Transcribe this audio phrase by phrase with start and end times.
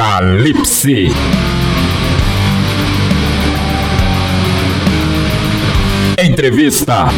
[6.17, 7.09] Entrevista.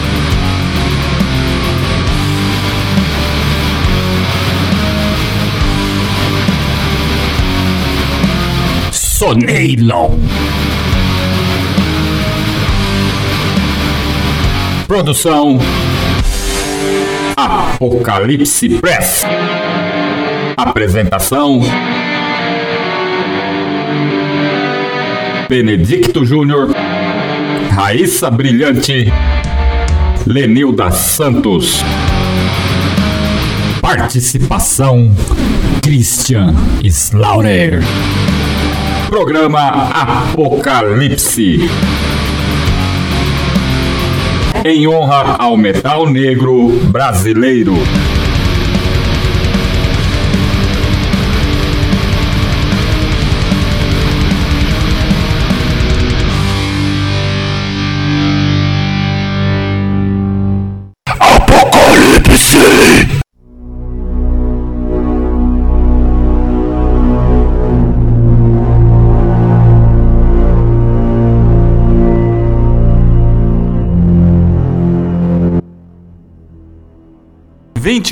[8.92, 10.20] Soneilon.
[14.86, 15.58] Produção
[17.76, 19.26] Apocalipse Press.
[20.56, 21.60] Apresentação
[25.50, 26.70] Benedicto Júnior,
[27.72, 29.12] Raíssa Brilhante,
[30.26, 31.84] Lenilda Santos.
[33.82, 35.14] Participação
[35.84, 37.82] Christian Slaughter.
[39.10, 39.90] Programa
[40.32, 41.70] Apocalipse
[44.66, 47.76] em honra ao metal negro brasileiro.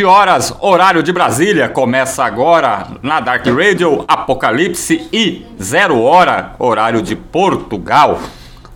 [0.04, 1.70] 20 horas, horário de Brasília.
[1.70, 8.20] Começa agora na Dark Radio Apocalipse e 0 hora, horário de Portugal.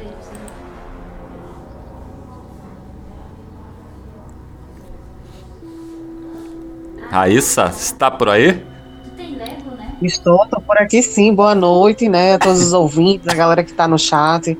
[7.10, 8.62] Raíssa, está por aí?
[10.00, 11.34] Estou, tô por aqui sim.
[11.34, 12.34] Boa noite, né?
[12.34, 14.56] A todos os ouvintes, a galera que tá no chat.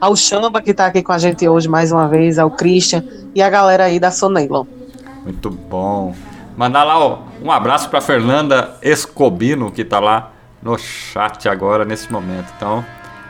[0.00, 3.02] Ao Chamba que tá aqui com a gente hoje mais uma vez, ao Christian
[3.34, 4.64] e a galera aí da Sonelon.
[5.24, 6.14] Muito bom.
[6.56, 12.12] Mandar lá ó, um abraço para Fernanda Escobino, que tá lá no chat agora nesse
[12.12, 12.52] momento.
[12.56, 12.84] Então,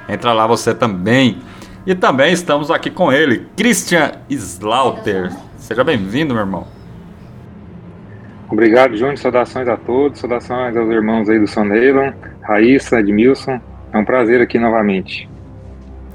[0.08, 1.38] entra lá você também.
[1.86, 5.32] E também estamos aqui com ele, Christian Slaughter.
[5.56, 6.75] Seja bem-vindo, meu irmão.
[8.50, 9.18] Obrigado, Júnior.
[9.18, 10.20] Saudações a todos.
[10.20, 12.12] Saudações aos irmãos aí do Sonelon,
[12.42, 13.60] Raíssa, Edmilson.
[13.92, 15.28] É um prazer aqui novamente.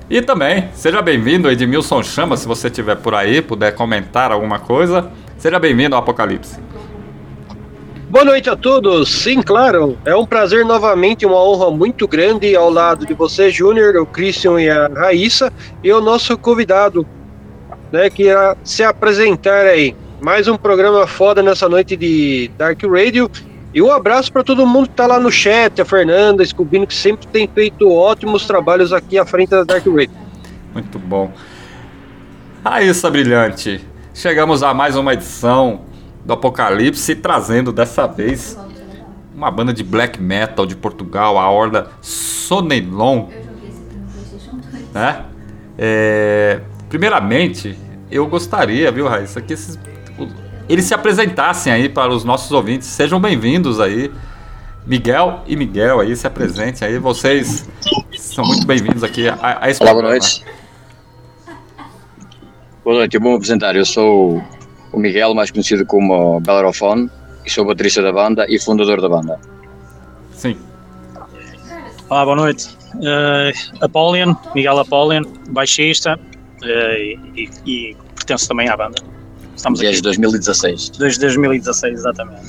[0.10, 5.10] E também, seja bem-vindo, Edmilson Chama, se você estiver por aí, puder comentar alguma coisa.
[5.38, 6.60] Seja bem-vindo ao Apocalipse.
[8.10, 9.10] Boa noite a todos.
[9.10, 9.98] Sim, claro.
[10.04, 14.62] É um prazer novamente, uma honra muito grande ao lado de você, Júnior, o Christian
[14.62, 15.50] e a Raíssa,
[15.82, 17.08] e o nosso convidado,
[17.90, 19.96] né, que irá se apresentar aí.
[20.22, 23.28] Mais um programa foda nessa noite de Dark Radio.
[23.74, 26.94] E um abraço para todo mundo que está lá no chat, a Fernanda, Scubino, que
[26.94, 30.12] sempre tem feito ótimos trabalhos aqui à frente da Dark Radio.
[30.76, 31.34] Muito bom.
[32.64, 33.84] Raíssa Brilhante,
[34.14, 35.82] chegamos a mais uma edição
[36.24, 38.56] do Apocalipse, trazendo dessa vez
[39.34, 43.28] uma banda de black metal de Portugal, a Horda Sonelon.
[44.94, 45.26] Né?
[45.80, 46.60] É,
[46.90, 47.76] primeiramente,
[48.12, 49.80] eu gostaria, viu, Raíssa, que esses,
[50.68, 52.88] eles se apresentassem aí para os nossos ouvintes.
[52.88, 54.12] Sejam bem-vindos aí.
[54.86, 56.98] Miguel e Miguel aí se apresentem aí.
[56.98, 57.70] Vocês
[58.18, 60.44] são muito bem-vindos aqui a, a esse Olá, boa noite.
[62.84, 63.76] Boa noite, é bom apresentar.
[63.76, 64.42] Eu sou
[64.92, 67.10] o Miguel, mais conhecido como Bellerofone,
[67.46, 69.40] e sou baterista da banda e fundador da banda.
[70.32, 70.58] Sim.
[72.10, 72.76] Olá, boa noite.
[72.96, 76.20] Uh, Apolion, Miguel Apolion, baixista
[76.62, 79.02] uh, e, e, pertenço também à banda.
[79.56, 80.04] Estamos Desde aqui.
[80.04, 80.90] 2016.
[80.92, 82.42] Desde 2016, exatamente.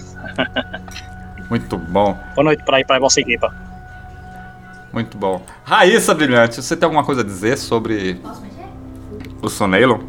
[1.51, 2.19] Muito bom.
[2.35, 3.55] Boa noite para aí para a vossa equipa.
[4.93, 5.43] Muito bom.
[5.65, 8.21] Raíssa Brilhante, você tem alguma coisa a dizer sobre
[9.41, 10.01] o Sonelon?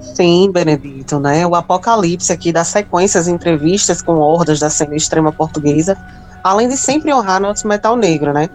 [0.00, 1.46] Sim, Benedito, né?
[1.46, 5.96] O Apocalipse aqui das sequências entrevistas com hordas da cena extrema portuguesa,
[6.42, 8.50] além de sempre honrar nosso metal negro, né?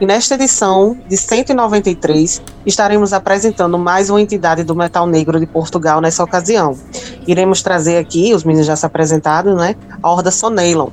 [0.00, 6.00] E nesta edição de 193, estaremos apresentando mais uma entidade do metal negro de Portugal
[6.00, 6.76] nessa ocasião.
[7.28, 9.76] Iremos trazer aqui, os meninos já se apresentaram, né?
[10.02, 10.88] A Horda Sonelon,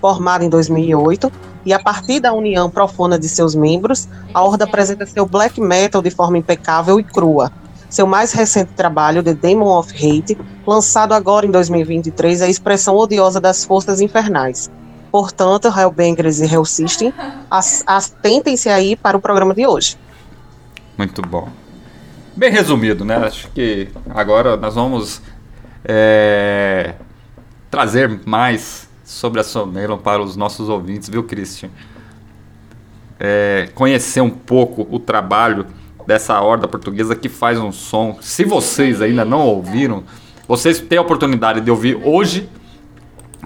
[0.00, 1.32] formada em 2008,
[1.66, 6.00] e a partir da união profunda de seus membros, a Horda apresenta seu black metal
[6.00, 7.50] de forma impecável e crua,
[7.90, 12.96] seu mais recente trabalho, The Demon of Hate, lançado agora em 2023, é a expressão
[12.96, 14.70] odiosa das forças infernais.
[15.14, 17.14] Portanto, Hellbangers e Hell System,
[17.86, 19.96] atentem-se aí para o programa de hoje.
[20.98, 21.48] Muito bom.
[22.34, 23.18] Bem resumido, né?
[23.18, 25.22] Acho que agora nós vamos
[25.84, 26.94] é,
[27.70, 31.70] trazer mais sobre a Sonelon para os nossos ouvintes, viu, Christian?
[33.20, 35.64] É, conhecer um pouco o trabalho
[36.08, 38.18] dessa horda portuguesa que faz um som.
[38.20, 40.02] Se vocês ainda não ouviram,
[40.48, 42.48] vocês têm a oportunidade de ouvir hoje,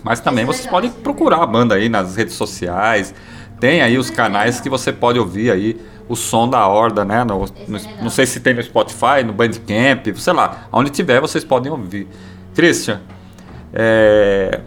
[0.03, 3.15] mas também vocês podem procurar a banda aí nas redes sociais.
[3.61, 7.25] Tem aí os canais que você pode ouvir aí o som da horda, né?
[7.25, 11.45] No, no, não sei se tem no Spotify, no Bandcamp, sei lá, onde tiver vocês
[11.45, 12.09] podem ouvir.
[12.55, 13.01] Christian,
[13.73, 14.61] é...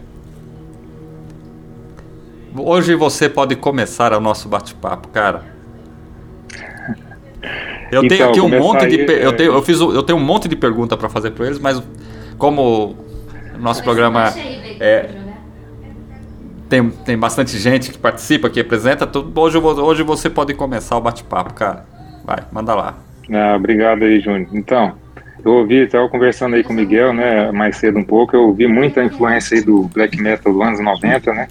[2.56, 5.52] hoje você pode começar o nosso bate-papo, cara.
[7.90, 9.00] Eu tenho então, aqui um monte de.
[9.00, 11.58] Aí, eu, tenho, eu, fiz, eu tenho um monte de pergunta para fazer para eles,
[11.58, 11.82] mas
[12.38, 12.96] como
[13.54, 14.32] o nosso programa
[14.80, 15.10] é,
[16.68, 21.00] tem, tem bastante gente que participa, que apresenta, tudo, hoje, hoje você pode começar o
[21.00, 21.84] bate-papo, cara.
[22.24, 22.98] Vai, manda lá.
[23.30, 24.48] Ah, obrigado aí, Júnior.
[24.52, 24.94] Então,
[25.44, 28.66] eu ouvi, estava conversando aí com o Miguel, né, mais cedo um pouco, eu ouvi
[28.66, 31.48] muita influência aí do black metal dos anos 90, né,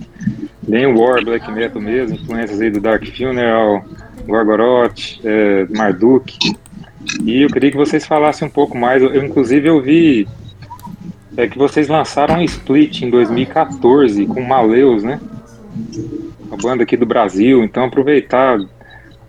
[0.68, 3.84] bem o war black metal mesmo, influências aí do Dark Funeral,
[4.26, 6.38] Gorgoroth, é, Marduk.
[7.24, 9.02] E eu queria que vocês falassem um pouco mais.
[9.02, 10.28] Eu, inclusive, eu vi
[11.38, 15.20] é, que vocês lançaram um split em 2014 com Maleus, né?
[16.48, 17.64] Uma banda aqui do Brasil.
[17.64, 18.60] Então, aproveitar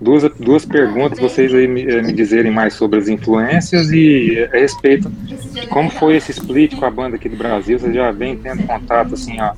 [0.01, 4.57] duas, duas perguntas, vocês aí me, é, me dizerem mais sobre as influências e a
[4.57, 7.79] respeito de como foi esse split com a banda aqui do Brasil.
[7.79, 9.53] Vocês já vem tendo contato assim, ó,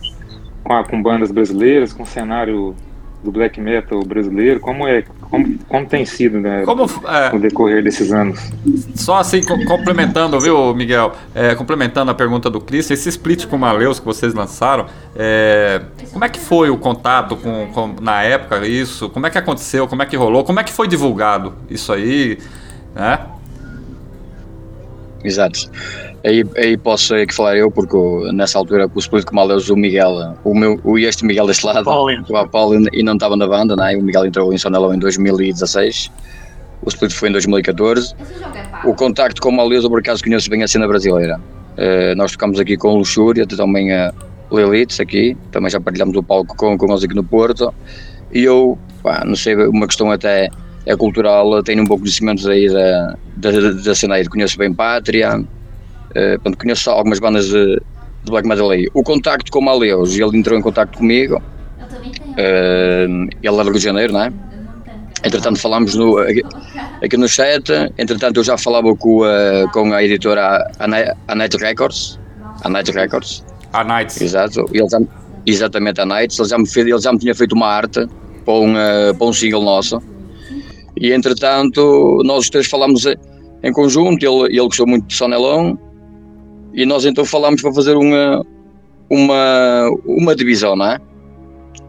[0.63, 2.75] com, a, com bandas brasileiras, com o cenário
[3.23, 4.61] do black metal brasileiro?
[4.61, 5.03] Como é,
[5.35, 8.39] como, como tem sido né, como, é, no decorrer desses anos?
[8.95, 11.13] Só assim, complementando, viu, Miguel?
[11.35, 14.87] É, complementando a pergunta do Cris, esse split com o Maleus que vocês lançaram,
[15.17, 19.11] é, como é que foi o contato com, com, na época isso?
[19.11, 19.89] Como é que aconteceu?
[19.89, 20.45] Como é que rolou?
[20.45, 22.39] Como é que foi divulgado isso aí?
[22.95, 23.19] Né?
[25.25, 25.69] Exato.
[26.25, 27.97] Aí, aí posso aqui falar eu, porque
[28.33, 31.87] nessa altura o split com Maleus, o Miguel, o, meu, o este Miguel deste lado,
[31.87, 33.95] o Apolo e não estava na banda, né?
[33.95, 36.11] o Miguel entrou em Sonelão em 2016,
[36.83, 38.15] o split foi em 2014.
[38.85, 41.39] O contacto com o Maleus, eu por acaso conheço bem a cena brasileira.
[41.77, 44.11] Uh, nós tocamos aqui com Luxúria, também a
[44.51, 47.75] Lilites aqui, também já partilhamos o palco com, com eles aqui no Porto.
[48.33, 50.49] E eu, pá, não sei, uma questão até
[50.87, 54.73] é cultural, tenho um pouco de conhecimentos aí da, da, da cena aí, conheço bem
[54.73, 55.45] Pátria,
[56.17, 57.77] uh, conheço algumas bandas de,
[58.25, 58.89] de Black Metal aí.
[58.95, 63.73] O contacto com o Maleus, ele entrou em contacto comigo, uh, ele é do Rio
[63.75, 64.33] de Janeiro, não é?
[65.25, 66.19] Entretanto, falámos no,
[67.03, 67.71] aqui no chat.
[67.97, 72.21] Entretanto, eu já falava com, uh, com a editora a Night Records.
[72.63, 73.43] A Night Records.
[73.73, 74.23] A Night.
[74.23, 74.67] Exato.
[74.71, 75.01] Ele já,
[75.47, 76.39] exatamente, a Night.
[76.39, 78.07] Ele já, me fez, ele já me tinha feito uma arte
[78.45, 79.99] para um, uh, para um single nosso.
[81.01, 84.23] E entretanto, nós os três falámos em conjunto.
[84.23, 85.79] Ele, ele gostou muito de Sonelão.
[86.75, 88.45] E nós então falámos para fazer uma,
[89.09, 90.99] uma, uma divisão, não é?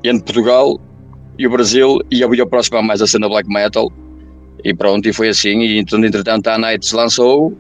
[0.03, 0.79] Entre Portugal
[1.37, 3.91] e o Brasil e eu ia aproximar mais a cena black metal
[4.63, 7.53] e pronto, e foi assim, e então entretanto a Night se lançou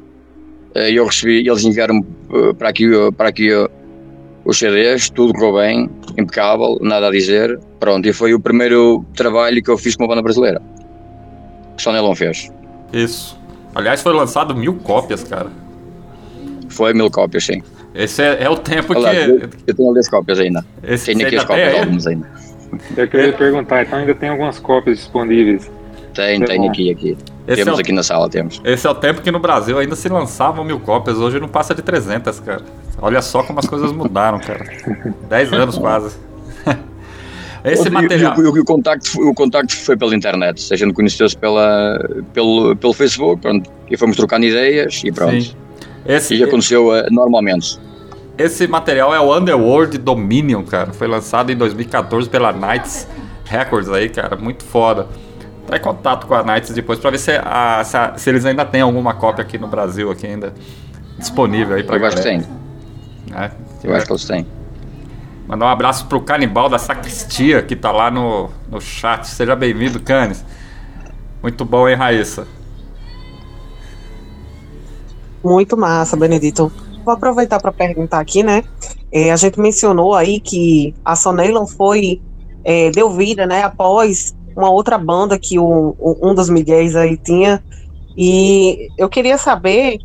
[0.73, 3.49] eh, e eu recebi, eles enviaram eh, para aqui, eh, para aqui
[4.43, 9.61] os CDs, tudo correu bem, impecável, nada a dizer, pronto, e foi o primeiro trabalho
[9.61, 10.61] que eu fiz com uma banda brasileira,
[11.75, 12.51] que só Nelon fez.
[12.93, 13.39] Isso.
[13.73, 15.64] Aliás, foi lançado mil cópias, cara.
[16.75, 17.63] Foi mil cópias, sim.
[17.93, 19.17] Esse é, é o tempo Olá, que.
[19.17, 20.65] Eu, eu tenho ali as cópias ainda.
[20.83, 22.27] Esse tenho aqui as cópias, algumas ainda.
[22.97, 25.71] Eu queria perguntar, então ainda tem algumas cópias disponíveis?
[26.13, 27.17] Tem, tem aqui, aqui.
[27.47, 28.61] Esse temos é o, aqui na sala, temos.
[28.65, 31.73] Esse é o tempo que no Brasil ainda se lançavam mil cópias, hoje não passa
[31.73, 32.61] de 300, cara.
[33.01, 34.65] Olha só como as coisas mudaram, cara.
[35.29, 36.17] 10 anos quase.
[37.63, 38.37] Esse material.
[38.37, 40.73] O, o, o, contacto, o contacto foi pela internet.
[40.73, 41.97] A gente conheceu-se pela,
[42.33, 45.55] pelo, pelo Facebook pronto, e fomos trocando ideias e pronto.
[46.05, 47.79] Esse, e aconteceu uh, normalmente.
[48.37, 50.93] Esse material é o Underworld Dominion, cara.
[50.93, 53.07] Foi lançado em 2014 pela Knights
[53.45, 54.35] Records aí, cara.
[54.35, 55.07] Muito foda.
[55.65, 58.45] Tá em contato com a Knights depois pra ver se, a, se, a, se, eles
[58.45, 60.53] ainda têm alguma cópia aqui no Brasil, aqui ainda
[61.17, 62.19] disponível aí pra Eu galera.
[62.19, 63.35] acho que tem.
[63.35, 63.51] É,
[63.83, 64.45] Eu acho que eles têm.
[65.47, 69.27] Mandar um abraço pro Canibal da Sacristia, que tá lá no, no chat.
[69.27, 70.43] Seja bem-vindo, Canis.
[71.41, 72.47] Muito bom, hein, Raíssa?
[75.45, 76.71] Muito massa, Benedito.
[77.05, 78.63] Vou aproveitar para perguntar aqui, né?
[79.11, 82.19] É, a gente mencionou aí que a Sonelon foi
[82.63, 83.61] é, deu vida, né?
[83.61, 87.63] Após uma outra banda que o, o, um dos Miguéis aí tinha.
[88.17, 89.99] E eu queria saber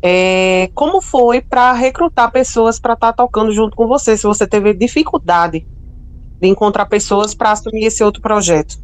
[0.00, 4.46] é, como foi para recrutar pessoas para estar tá tocando junto com você, se você
[4.46, 5.66] teve dificuldade
[6.40, 8.78] de encontrar pessoas para assumir esse outro projeto.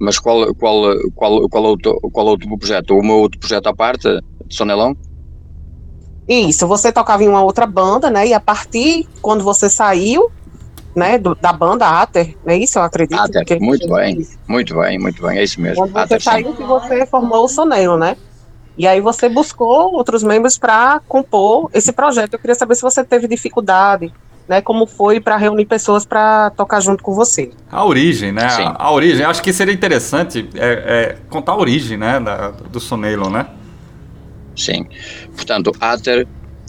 [0.00, 2.94] Mas qual, qual, qual, qual, outro, qual outro projeto?
[2.96, 4.08] O meu outro projeto à parte,
[4.46, 4.96] de Sonelão?
[6.28, 8.26] Isso, você tocava em uma outra banda, né?
[8.26, 10.30] E a partir, quando você saiu,
[10.94, 12.78] né, do, da banda Ater, é isso?
[12.78, 13.18] Eu acredito.
[13.18, 15.84] Ater, que muito bem, muito bem, muito bem, é isso mesmo.
[15.84, 18.16] Quando você Ater, saiu, que você formou o Soneiro, né?
[18.76, 22.34] E aí você buscou outros membros para compor esse projeto.
[22.34, 24.12] Eu queria saber se você teve dificuldade,
[24.48, 24.62] né?
[24.62, 27.50] Como foi para reunir pessoas para tocar junto com você.
[27.70, 28.48] A origem, né?
[28.48, 28.62] Sim.
[28.62, 29.24] A, a origem.
[29.24, 32.18] Acho que seria interessante é, é, contar a origem, né?
[32.18, 33.46] Da, do Soneiro, né?
[34.56, 34.86] Sim.
[35.36, 36.26] Portanto, Ater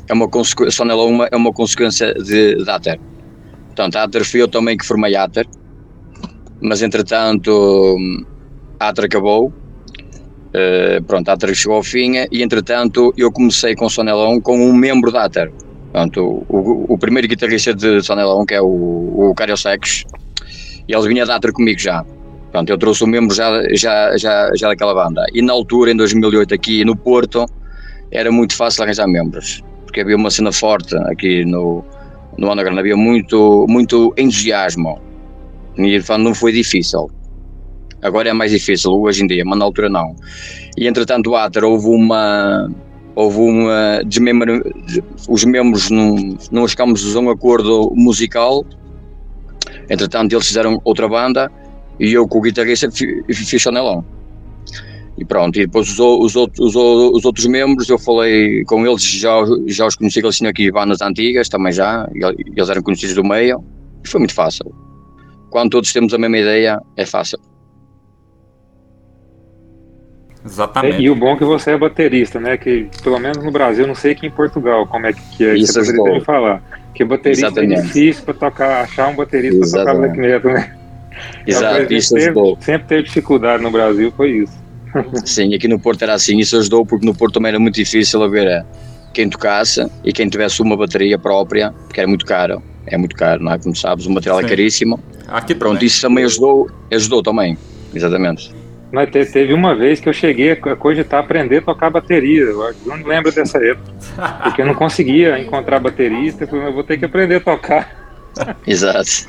[0.07, 2.99] é uma consequência, Soneloma é uma consequência de, de Ater.
[3.67, 5.47] Portanto, Ater fui eu também que formei Ater,
[6.61, 7.95] mas entretanto
[8.79, 9.53] Ater acabou.
[10.49, 14.73] Uh, pronto, a Ater chegou ao fim e entretanto eu comecei com Sonelão com um
[14.73, 15.51] membro da Ater.
[15.91, 19.55] Portanto, o, o, primeiro guitarrista de Sonelão, que é o, o Cario
[20.87, 22.03] e ele vinha da Ater comigo já.
[22.03, 25.23] Portanto, eu trouxe um membro já, já, já, já daquela banda.
[25.33, 27.45] E na altura, em 2008, aqui no Porto,
[28.11, 31.83] era muito fácil arranjar membros, porque havia uma cena forte aqui no,
[32.37, 34.99] no underground, havia muito, muito entusiasmo,
[35.77, 37.09] e não foi difícil.
[38.01, 40.15] Agora é mais difícil, hoje em dia, mas na altura não.
[40.77, 42.69] E entretanto, o Ater houve uma.
[43.15, 44.01] Houve uma.
[44.05, 44.61] Desmembra,
[45.27, 48.65] os membros não, não chegámos a um acordo musical.
[49.89, 51.51] Entretanto, eles fizeram outra banda
[51.99, 54.05] e eu, com o guitarrista, fiz chanelão.
[55.17, 59.03] E pronto, e depois os, os, outros, os, os, outros membros, eu falei com eles,
[59.03, 59.35] já,
[59.67, 63.61] já os conheci, eles tinham aqui bandas antigas também já, eles eram conhecidos do meio,
[64.01, 64.73] e foi muito fácil.
[65.49, 67.37] Quando todos temos a mesma ideia, é fácil.
[70.45, 71.01] Exatamente.
[71.01, 72.57] E o bom é que você é baterista, né?
[72.57, 75.55] Que pelo menos no Brasil, não sei aqui em Portugal como é que é.
[75.55, 76.61] Isso você poderia me falar.
[76.93, 77.79] Que baterista é Exatamente.
[77.79, 80.75] é difícil para tocar, achar um baterista para tocar black metal, né?
[81.45, 84.53] Exato, isso teve, Sempre teve dificuldade no Brasil, foi isso.
[85.25, 88.23] Sim, aqui no Porto era assim, isso ajudou porque no Porto também era muito difícil
[88.23, 88.65] haver eh,
[89.13, 93.43] quem tocasse e quem tivesse uma bateria própria, porque era muito caro, é muito caro,
[93.43, 93.59] não é?
[93.59, 94.47] Como sabes, o material é Sim.
[94.47, 94.99] é caríssimo.
[95.27, 95.87] Aqui Pronto, também.
[95.87, 97.57] isso também ajudou, ajudou também,
[97.93, 98.51] exatamente.
[98.91, 102.41] Mas teve uma vez que eu cheguei a cogitar aprender a tocar bateria.
[102.41, 103.91] Eu não lembro dessa época.
[104.43, 106.43] Porque eu não conseguia encontrar baterista.
[106.43, 108.17] Eu falei, eu vou ter que aprender a tocar.
[108.65, 109.27] Exato.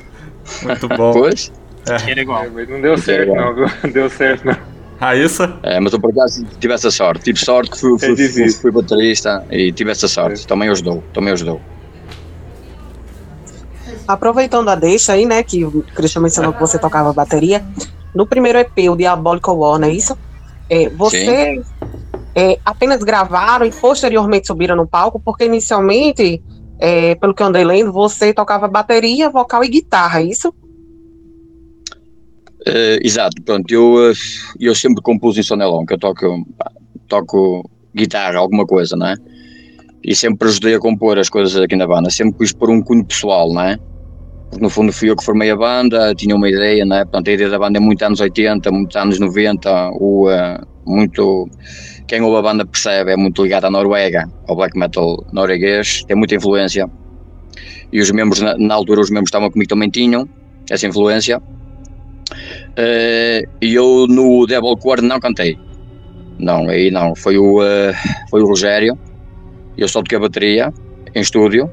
[0.62, 1.12] Muito bom.
[1.12, 1.52] Pois?
[1.88, 2.10] É.
[2.10, 2.44] Era igual.
[2.44, 3.66] É, mas não deu certo, não, viu?
[3.84, 4.56] Não deu certo, não.
[4.98, 5.58] Raíssa?
[5.62, 7.24] É, mas eu por acaso tive essa sorte.
[7.24, 8.60] Tive sorte que fui, fui, É fui, difícil.
[8.60, 10.44] fui baterista e tive essa sorte.
[10.44, 10.46] É.
[10.46, 11.02] Também ajudou.
[11.12, 11.60] Também ajudou.
[14.06, 17.64] Aproveitando a deixa aí, né, que o Christian mencionou que você tocava bateria,
[18.14, 20.16] no primeiro EP, o Diabolical War, não é isso?
[20.68, 21.60] É, você
[22.34, 26.42] é, apenas gravaram e posteriormente subiram no palco, porque inicialmente,
[26.78, 30.54] é, pelo que eu andei lendo, você tocava bateria, vocal e guitarra, é isso?
[32.66, 34.14] Eh, exato, pronto, eu, eh,
[34.60, 36.46] eu sempre compus em sonelão, que eu toco,
[37.08, 39.16] toco guitarra, alguma coisa, não é?
[40.04, 43.04] E sempre ajudei a compor as coisas aqui na banda, sempre quis pôr um cunho
[43.04, 43.78] pessoal, não é?
[44.50, 47.04] Porque no fundo fui eu que formei a banda, tinha uma ideia, não é?
[47.04, 51.49] Portanto, a ideia da banda é muito anos 80, muitos anos 90, o, eh, muito,
[52.09, 56.16] quem ouve a banda percebe, é muito ligado à Noruega, ao black metal norueguês, tem
[56.16, 56.90] muita influência.
[57.92, 60.28] E os membros, na, na altura, os membros estavam comigo também tinham
[60.69, 61.40] essa influência.
[62.76, 65.57] Eh, e eu no Devil Core não cantei.
[66.38, 67.14] Não, aí não.
[67.14, 67.95] Foi o, eh,
[68.28, 68.99] foi o Rogério.
[69.76, 70.73] Eu só toquei a bateria
[71.14, 71.71] em estúdio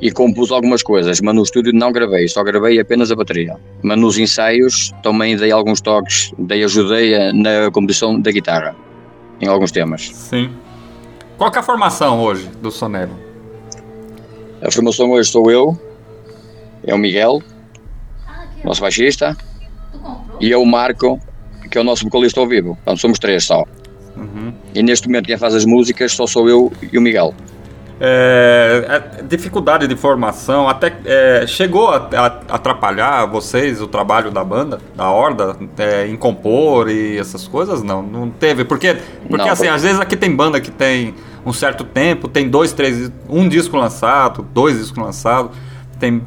[0.00, 3.56] e compus algumas coisas, mas no estúdio não gravei, só gravei apenas a bateria.
[3.82, 8.76] Mas nos ensaios também dei alguns toques, dei ajudei na composição da guitarra
[9.40, 10.10] em alguns temas.
[10.14, 10.50] Sim.
[11.36, 13.12] Qual que é a formação hoje do Sonero?
[14.62, 15.78] A formação hoje sou eu,
[16.84, 17.42] é o Miguel,
[18.64, 19.36] nosso baixista,
[20.40, 21.20] e é o Marco,
[21.70, 22.74] que é o nosso vocalista ao vivo.
[22.76, 23.64] Portanto, somos três só.
[24.16, 24.52] Uhum.
[24.74, 27.34] E neste momento quem faz as músicas só sou eu e o Miguel.
[28.00, 28.86] É,
[29.18, 34.78] é, dificuldade de formação, até é, chegou a, a atrapalhar vocês, o trabalho da banda,
[34.94, 37.82] da Horda, é, em compor e essas coisas?
[37.82, 38.64] Não, não teve.
[38.64, 38.96] Porque,
[39.28, 41.14] porque Não, assim, por- às vezes aqui tem banda que tem
[41.44, 45.50] um certo tempo, tem dois, três, um disco lançado, dois discos lançados,
[45.98, 46.22] tem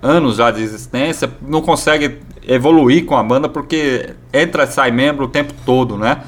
[0.00, 5.24] anos já de existência, não consegue evoluir com a banda porque entra e sai membro
[5.24, 6.18] o tempo todo, né?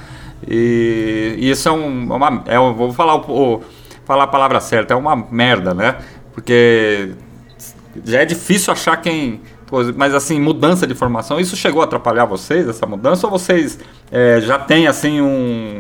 [0.48, 2.42] E, e isso é um, uma.
[2.46, 3.62] É, um- vou falar, o-
[4.04, 5.96] falar a palavra certa, é uma merda, né?
[6.32, 7.12] Porque
[8.05, 9.40] já é difícil achar quem.
[9.96, 13.26] Mas assim, mudança de formação, isso chegou a atrapalhar vocês, essa mudança?
[13.26, 13.78] Ou vocês
[14.11, 15.78] é, já têm assim um,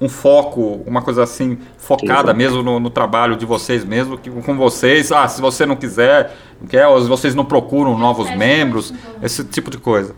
[0.00, 4.56] um foco, uma coisa assim, focada mesmo no, no trabalho de vocês mesmo, que, com
[4.56, 8.92] vocês, ah, se você não quiser, não quer, ou se vocês não procuram novos membros,
[9.22, 10.14] esse tipo de coisa.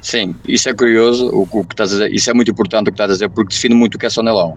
[0.00, 2.92] Sim, isso é curioso, o, o que estás a dizer, isso é muito importante o
[2.92, 4.56] que estás a dizer, porque define muito o que é sonelão.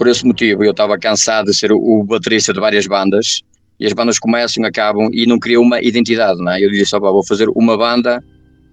[0.00, 3.42] Por esse motivo, eu estava cansado de ser o, baterista de várias bandas,
[3.78, 6.64] e as bandas começam, acabam, e não criam uma identidade, não é?
[6.64, 8.24] Eu disse, "Opa, vou fazer uma banda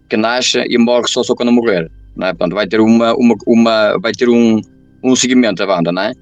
[0.09, 2.29] que nasce e morre só, só quando morrer, não é?
[2.29, 4.61] Portanto, vai ter, uma, uma, uma, vai ter um,
[5.03, 6.13] um seguimento da banda, não é?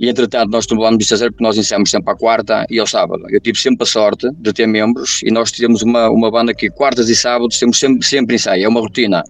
[0.00, 3.22] E entretanto, nós tomamos de fazer porque nós ensaiamos sempre à quarta e ao sábado.
[3.30, 6.68] Eu tive sempre a sorte de ter membros e nós temos uma, uma banda que
[6.70, 9.22] quartas e sábados temos sempre, sempre ensaio, é uma rotina,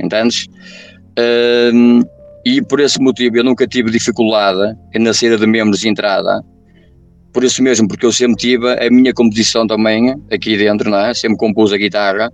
[0.00, 0.48] entendes?
[1.72, 2.02] Hum,
[2.56, 6.42] e por esse motivo eu nunca tive dificuldade na saída de membros e entrada,
[7.32, 11.12] por isso mesmo, porque eu sempre tive a minha composição também aqui dentro, não é?
[11.14, 12.30] Sempre compus a guitarra,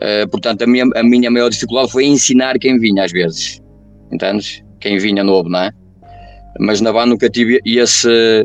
[0.00, 3.62] Eh, portanto a minha, a minha maior dificuldade foi ensinar quem vinha às vezes,
[4.12, 4.62] entendes?
[4.80, 5.70] Quem vinha novo, não é?
[6.60, 8.44] Mas na banda nunca tive esse,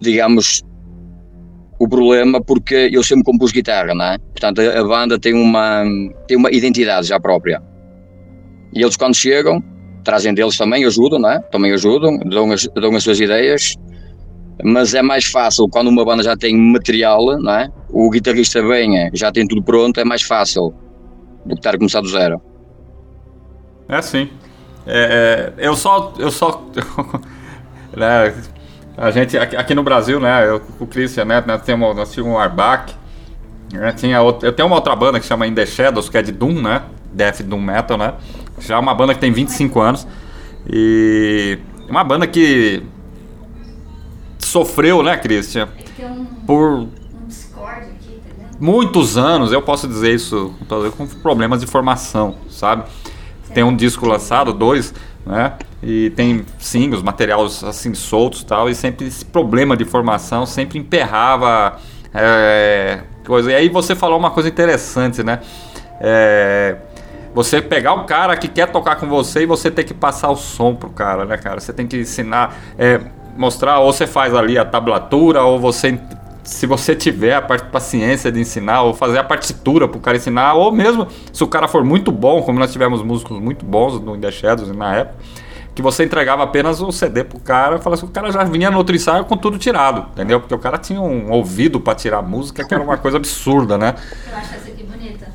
[0.00, 0.62] digamos,
[1.78, 4.18] o problema porque eu sempre compus guitarra, não é?
[4.18, 5.84] Portanto, a, a banda tem uma,
[6.26, 7.62] tem uma identidade já própria.
[8.72, 9.62] E eles quando chegam,
[10.02, 11.38] trazem deles também, ajudam, não é?
[11.38, 13.74] Também ajudam, dão as, dão as suas ideias,
[14.62, 17.70] mas é mais fácil quando uma banda já tem material, não é?
[17.90, 20.74] O guitarrista vem, já tem tudo pronto, é mais fácil
[21.44, 22.40] do que estar a começar do zero.
[23.88, 24.28] É sim.
[24.86, 26.12] É, é, eu só.
[26.18, 26.62] Eu só.
[27.96, 28.34] né,
[28.96, 30.48] a gente, aqui, aqui no Brasil, né?
[30.48, 31.42] Eu, o Christian, né?
[31.46, 32.94] Nós tínhamos, nós tínhamos um Arbach.
[33.72, 36.32] Né, tinha eu tenho uma outra banda que chama In The Shadows, que é de
[36.32, 36.82] Doom, né?
[37.12, 38.14] Death Doom Metal, né?
[38.66, 40.06] Já é uma banda que tem 25 anos.
[40.68, 41.58] E.
[41.88, 42.82] Uma banda que.
[44.38, 45.68] Sofreu, né, Christian?
[46.46, 46.88] Por
[48.62, 50.54] muitos anos, eu posso dizer isso
[50.96, 52.84] com problemas de formação, sabe?
[53.52, 54.94] Tem um disco lançado, dois,
[55.26, 55.54] né?
[55.82, 60.78] E tem singles, materiais assim soltos e tal, e sempre esse problema de formação sempre
[60.78, 61.76] emperrava
[62.14, 63.50] é, coisa.
[63.50, 65.40] E aí você falou uma coisa interessante, né?
[66.00, 66.76] É,
[67.34, 70.36] você pegar o cara que quer tocar com você e você tem que passar o
[70.36, 71.60] som pro cara, né, cara?
[71.60, 73.00] Você tem que ensinar, é,
[73.36, 75.98] mostrar, ou você faz ali a tablatura, ou você
[76.44, 80.72] se você tiver a paciência de ensinar, ou fazer a partitura pro cara ensinar, ou
[80.72, 84.20] mesmo se o cara for muito bom, como nós tivemos músicos muito bons no In
[84.20, 85.18] The Shadows na época,
[85.72, 88.76] que você entregava apenas o CD pro cara, falava assim, o cara já vinha no
[88.76, 90.40] outro ensaio com tudo tirado, entendeu?
[90.40, 93.94] Porque o cara tinha um ouvido para tirar música que era uma coisa absurda, né?
[94.28, 94.71] Eu acho bonita.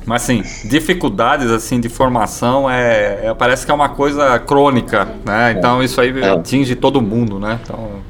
[0.08, 5.54] Mas assim, dificuldades assim de formação é, é parece que é uma coisa crônica, né?
[5.56, 6.30] Então isso aí é.
[6.30, 7.60] atinge todo mundo, né?
[7.62, 8.00] Então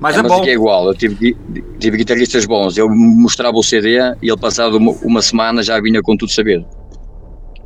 [0.00, 0.44] mas é, é mas bom.
[0.44, 1.36] é igual, eu tive,
[1.78, 6.00] tive guitarristas bons, eu mostrava o CD e ele passado uma, uma semana já vinha
[6.00, 6.64] com tudo sabido.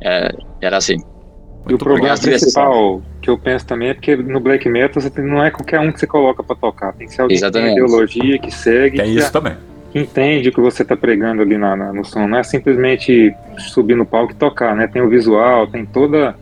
[0.03, 1.01] É, era assim.
[1.69, 5.23] E o problema principal que eu penso também é porque no black metal você tem,
[5.23, 7.69] não é qualquer um que você coloca para tocar, tem que ser alguém Exatamente.
[7.69, 8.97] que tem ideologia, que segue.
[8.97, 9.55] Tem que isso também.
[9.93, 13.95] Entende o que você está pregando ali na, na, no som, não é simplesmente subir
[13.95, 14.87] no palco e tocar, né?
[14.87, 16.35] Tem o visual, tem toda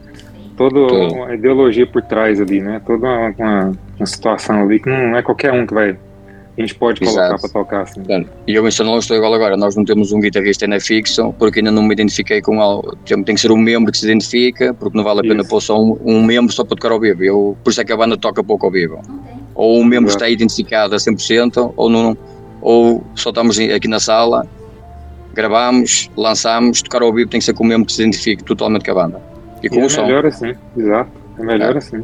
[0.56, 2.82] toda uma ideologia por trás ali, né?
[2.86, 5.98] Toda uma, uma, situação ali que não é qualquer um que vai
[6.58, 8.02] a gente pode colocar para tocar assim.
[8.46, 11.72] E eu menciono estou igual agora, nós não temos um guitarrista na fixo porque ainda
[11.72, 12.96] não me identifiquei com algo.
[13.06, 15.82] Tem que ser um membro que se identifica, porque não vale a pena pôr só
[15.82, 17.24] um, um, membro só para tocar ao vivo.
[17.24, 19.02] Eu, por isso é que a banda toca pouco ao vivo.
[19.56, 22.18] Ou um membro está identificado a 100%, ou não,
[22.62, 24.48] ou só estamos aqui na sala,
[25.34, 28.86] gravamos, lançamos, tocar ao vivo tem que ser com um membro que se identifique totalmente
[28.86, 29.22] com a banda.
[29.64, 30.02] E com e o é som.
[30.02, 31.12] É melhor assim, exato.
[31.40, 31.78] É melhor é.
[31.78, 32.04] assim.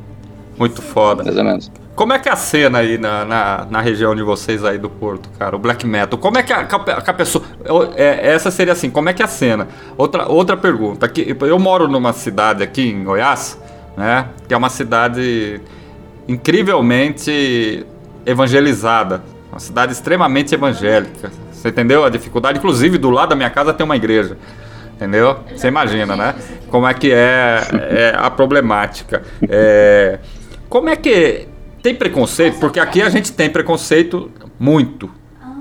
[0.58, 1.24] Muito foda.
[1.24, 1.72] Exatamente.
[1.96, 4.88] Como é que é a cena aí na, na, na, região de vocês aí do
[4.88, 5.56] Porto, cara?
[5.56, 6.20] O black metal.
[6.20, 7.44] Como é que a, que a pessoa.
[7.96, 9.68] É, essa seria assim, como é que é a cena?
[9.98, 11.08] Outra, outra pergunta.
[11.08, 13.60] Aqui, eu moro numa cidade aqui em Goiás,
[13.96, 14.28] né?
[14.48, 15.60] Que é uma cidade
[16.28, 17.84] incrivelmente
[18.28, 19.24] evangelizada.
[19.58, 21.32] Uma cidade extremamente evangélica.
[21.52, 22.60] Você entendeu a dificuldade?
[22.60, 24.38] Inclusive, do lado da minha casa tem uma igreja.
[24.94, 25.40] Entendeu?
[25.52, 26.36] Você imagina, né?
[26.70, 29.24] Como é que é, é a problemática.
[29.50, 30.20] É,
[30.70, 31.48] como é que
[31.82, 32.60] tem preconceito?
[32.60, 35.10] Porque aqui a gente tem preconceito muito,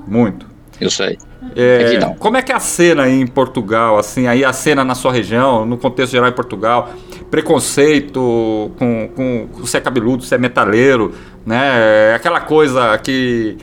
[0.07, 0.45] muito.
[0.79, 1.17] Eu sei.
[1.55, 4.93] É, como é que é a cena aí em Portugal, assim, aí a cena na
[4.93, 6.91] sua região, no contexto geral em Portugal,
[7.31, 12.13] preconceito com, com, com você é cabeludo, você é metaleiro, né?
[12.13, 13.57] Aquela coisa que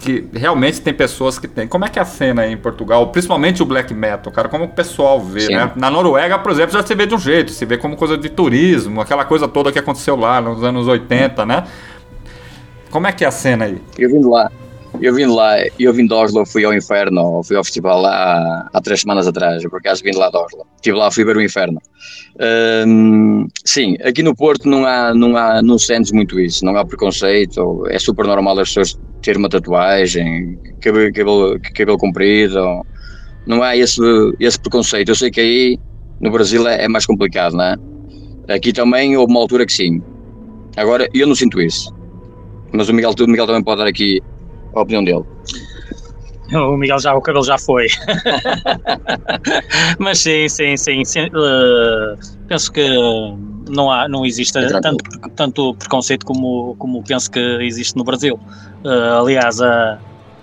[0.00, 1.68] que realmente tem pessoas que tem.
[1.68, 4.48] Como é que é a cena aí em Portugal, principalmente o black metal, cara?
[4.48, 5.54] Como o pessoal vê, Sim.
[5.54, 5.70] né?
[5.76, 8.30] Na Noruega, por exemplo, já se vê de um jeito, se vê como coisa de
[8.30, 11.64] turismo, aquela coisa toda que aconteceu lá nos anos 80, né?
[12.90, 13.80] Como é que é a cena aí?
[13.98, 14.50] Eu vim lá.
[15.00, 18.80] Eu vim lá, eu vim de Oslo, fui ao inferno, fui ao festival lá há
[18.82, 20.66] três semanas atrás, por acaso vim de lá de Oslo.
[20.76, 21.80] Estive lá, fui ver o inferno.
[22.86, 26.84] Hum, sim, aqui no Porto não há, não há, não sentes muito isso, não há
[26.84, 32.82] preconceito, é super normal as pessoas terem uma tatuagem, cabelo, cabelo, cabelo comprido,
[33.46, 34.02] não há esse,
[34.38, 35.08] esse preconceito.
[35.08, 35.78] Eu sei que aí
[36.20, 37.76] no Brasil é, é mais complicado, não é?
[38.54, 40.02] Aqui também houve uma altura que sim.
[40.76, 41.90] Agora eu não sinto isso.
[42.72, 44.20] Mas o Miguel, o Miguel também pode dar aqui
[44.74, 45.24] a opinião dele.
[46.52, 47.86] O Miguel já, o cabelo já foi.
[49.98, 51.04] Mas sim, sim, sim.
[51.04, 52.84] sim uh, penso que
[53.68, 55.04] não, há, não existe é tanto,
[55.36, 58.34] tanto preconceito como, como penso que existe no Brasil.
[58.84, 59.96] Uh, aliás, uh,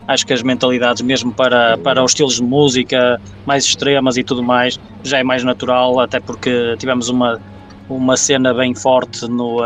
[0.07, 4.41] acho que as mentalidades, mesmo para, para os estilos de música mais extremas e tudo
[4.41, 7.37] mais, já é mais natural, até porque tivemos uma,
[7.89, 9.57] uma cena bem forte no,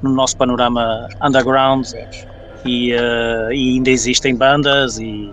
[0.00, 1.84] no nosso panorama underground
[2.64, 5.32] e, uh, e ainda existem bandas e,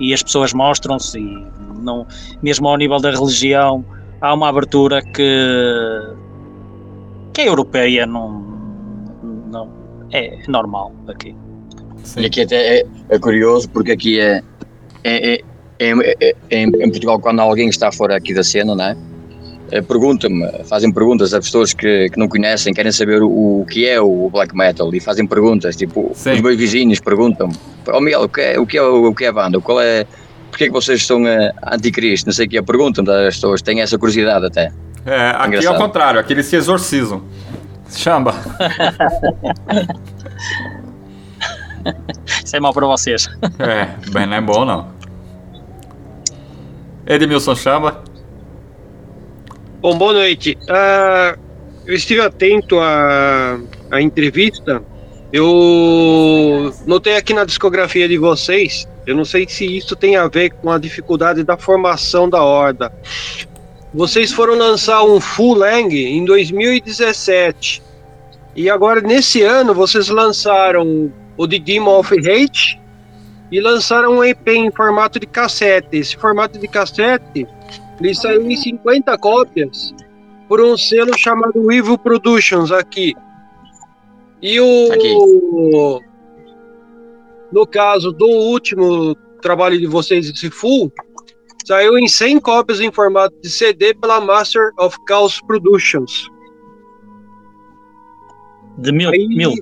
[0.00, 1.46] e as pessoas mostram-se e
[1.80, 2.06] não,
[2.42, 3.84] mesmo ao nível da religião
[4.20, 6.00] há uma abertura que,
[7.32, 8.40] que é europeia, não,
[9.50, 9.70] não
[10.12, 11.36] é normal aqui.
[12.02, 12.20] Sim.
[12.20, 14.42] E aqui até é, é, curioso porque aqui é,
[15.02, 15.40] é, é,
[15.78, 18.96] é, é em Portugal quando alguém está fora aqui da cena, não é?
[19.74, 23.88] Eh, perguntam-me, fazem perguntas a pessoas que, que não conhecem, querem saber o, o, que
[23.88, 26.34] é o black metal e fazem perguntas, tipo, Sim.
[26.34, 27.56] os meus vizinhos perguntam-me,
[27.92, 29.60] oh Miguel, o que é, o que é, o que é a banda?
[29.60, 30.06] Qual é,
[30.48, 32.26] porque é que vocês estão uh, anticristo?
[32.26, 34.70] Não sei o que é, perguntam as pessoas, têm essa curiosidade até.
[35.04, 35.74] É, aqui Engraçado.
[35.74, 37.24] é o contrário, aqui eles se exorcizam.
[37.90, 38.32] Chamba.
[42.44, 43.28] Isso é mal para vocês.
[43.58, 44.86] É, bem, não é bom não.
[47.08, 48.13] Edmilson Chamba.
[49.84, 50.56] Bom, boa noite.
[50.62, 51.38] Uh,
[51.84, 54.82] eu estive atento à, à entrevista.
[55.30, 60.52] Eu notei aqui na discografia de vocês, eu não sei se isso tem a ver
[60.52, 62.90] com a dificuldade da formação da horda.
[63.92, 67.82] Vocês foram lançar um Full Lang em 2017.
[68.56, 72.80] E agora, nesse ano, vocês lançaram o The Demon of Hate
[73.52, 75.98] e lançaram um EP em formato de cassete.
[75.98, 77.46] Esse formato de cassete
[78.00, 79.94] ele saiu em 50 cópias
[80.48, 83.14] por um selo chamado Evil Productions aqui.
[84.42, 84.92] E o.
[84.92, 86.04] Aqui.
[87.52, 90.92] No caso do último trabalho de vocês, esse full,
[91.64, 96.28] saiu em 100 cópias em formato de CD pela Master of Chaos Productions.
[98.78, 99.10] De mil.
[99.10, 99.52] Aí, mil.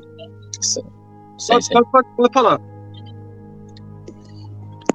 [1.48, 1.68] Pode,
[2.16, 2.60] pode, falar.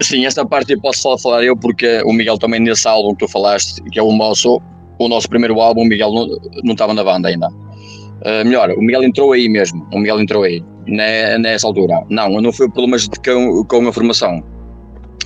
[0.01, 3.25] Sim, esta parte eu posso só falar eu, porque o Miguel também nesse álbum que
[3.25, 4.61] tu falaste, que é o nosso,
[4.99, 6.27] o nosso primeiro álbum, o Miguel não,
[6.63, 7.47] não estava na banda ainda.
[7.47, 12.03] Uh, melhor, o Miguel entrou aí mesmo, o Miguel entrou aí, nessa altura.
[12.09, 14.43] Não, não foi problemas de, com, com a formação,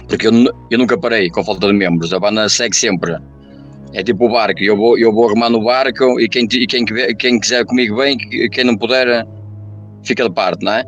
[0.08, 0.32] porque eu,
[0.70, 3.18] eu nunca parei com falta de membros, a banda segue sempre.
[3.94, 7.40] É tipo o barco, eu vou, eu vou arrumar no barco e quem, quem, quem
[7.42, 9.28] quiser comigo bem, quem não puder,
[10.04, 10.86] fica de parte, não é?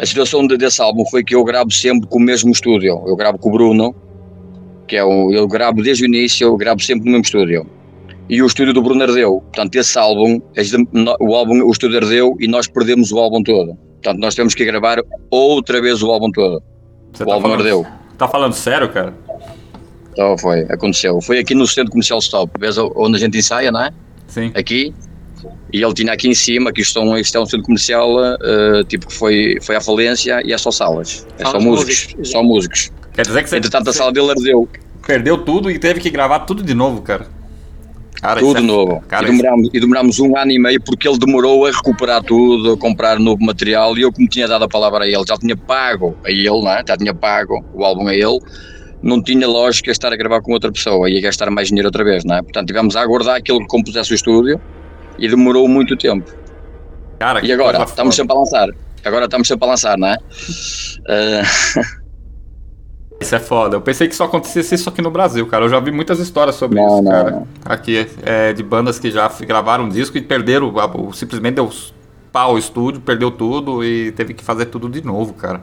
[0.00, 3.02] A situação desse álbum foi que eu gravo sempre com o mesmo estúdio.
[3.06, 3.94] Eu gravo com o Bruno,
[4.88, 5.30] que é o.
[5.30, 7.66] Eu gravo desde o início, eu gravo sempre no mesmo estúdio.
[8.26, 9.42] E o estúdio do Bruno ardeu.
[9.42, 10.40] Portanto, esse álbum,
[11.20, 13.74] o álbum, o estúdio ardeu e nós perdemos o álbum todo.
[13.74, 16.62] Portanto, nós temos que gravar outra vez o álbum todo.
[17.12, 17.86] Você o tá álbum falando, ardeu.
[18.16, 19.12] Tá falando sério, cara?
[20.12, 21.20] Então foi, aconteceu.
[21.20, 23.90] Foi aqui no centro comercial Stop, vês onde a gente ensaia, não é?
[24.26, 24.50] Sim.
[24.54, 24.94] Aqui.
[25.72, 29.06] E ele tinha aqui em cima, que isto, isto é um centro comercial, uh, tipo
[29.06, 31.26] que foi, foi à falência e é só salas.
[31.38, 32.30] É só músicos, músicos.
[32.30, 32.92] Só músicos.
[33.12, 33.56] Quer dizer que você.
[33.58, 34.68] Entretanto, a sala dele ardeu.
[35.06, 37.26] Perdeu tudo e teve que gravar tudo de novo, cara.
[38.20, 38.62] Cara, tudo é...
[38.62, 39.02] novo.
[39.08, 39.76] Cara, e, demorámos, isso...
[39.76, 43.42] e demorámos um ano e meio porque ele demorou a recuperar tudo, a comprar novo
[43.42, 46.48] material e eu, como tinha dado a palavra a ele, já tinha pago a ele,
[46.48, 46.84] não é?
[46.86, 48.38] já tinha pago o álbum a ele
[49.02, 52.24] não tinha lógica estar a gravar com outra pessoa, ia gastar mais dinheiro outra vez,
[52.24, 52.42] não é?
[52.42, 54.60] Portanto, tivemos a aguardar aquilo que compusesse o estúdio
[55.18, 56.30] e demorou muito tempo.
[57.18, 58.68] Cara, e agora, estamos sempre a lançar.
[59.04, 60.16] Agora estamos sempre a lançar, não é?
[60.16, 62.00] Uh...
[63.20, 63.76] Isso é foda.
[63.76, 65.66] Eu pensei que só acontecesse isso aqui no Brasil, cara.
[65.66, 67.30] Eu já vi muitas histórias sobre não, isso, não, cara.
[67.30, 67.46] Não.
[67.66, 70.72] Aqui, é, de bandas que já gravaram um disco e perderam,
[71.12, 71.70] simplesmente deu
[72.32, 75.60] pau o estúdio, perdeu tudo e teve que fazer tudo de novo, cara.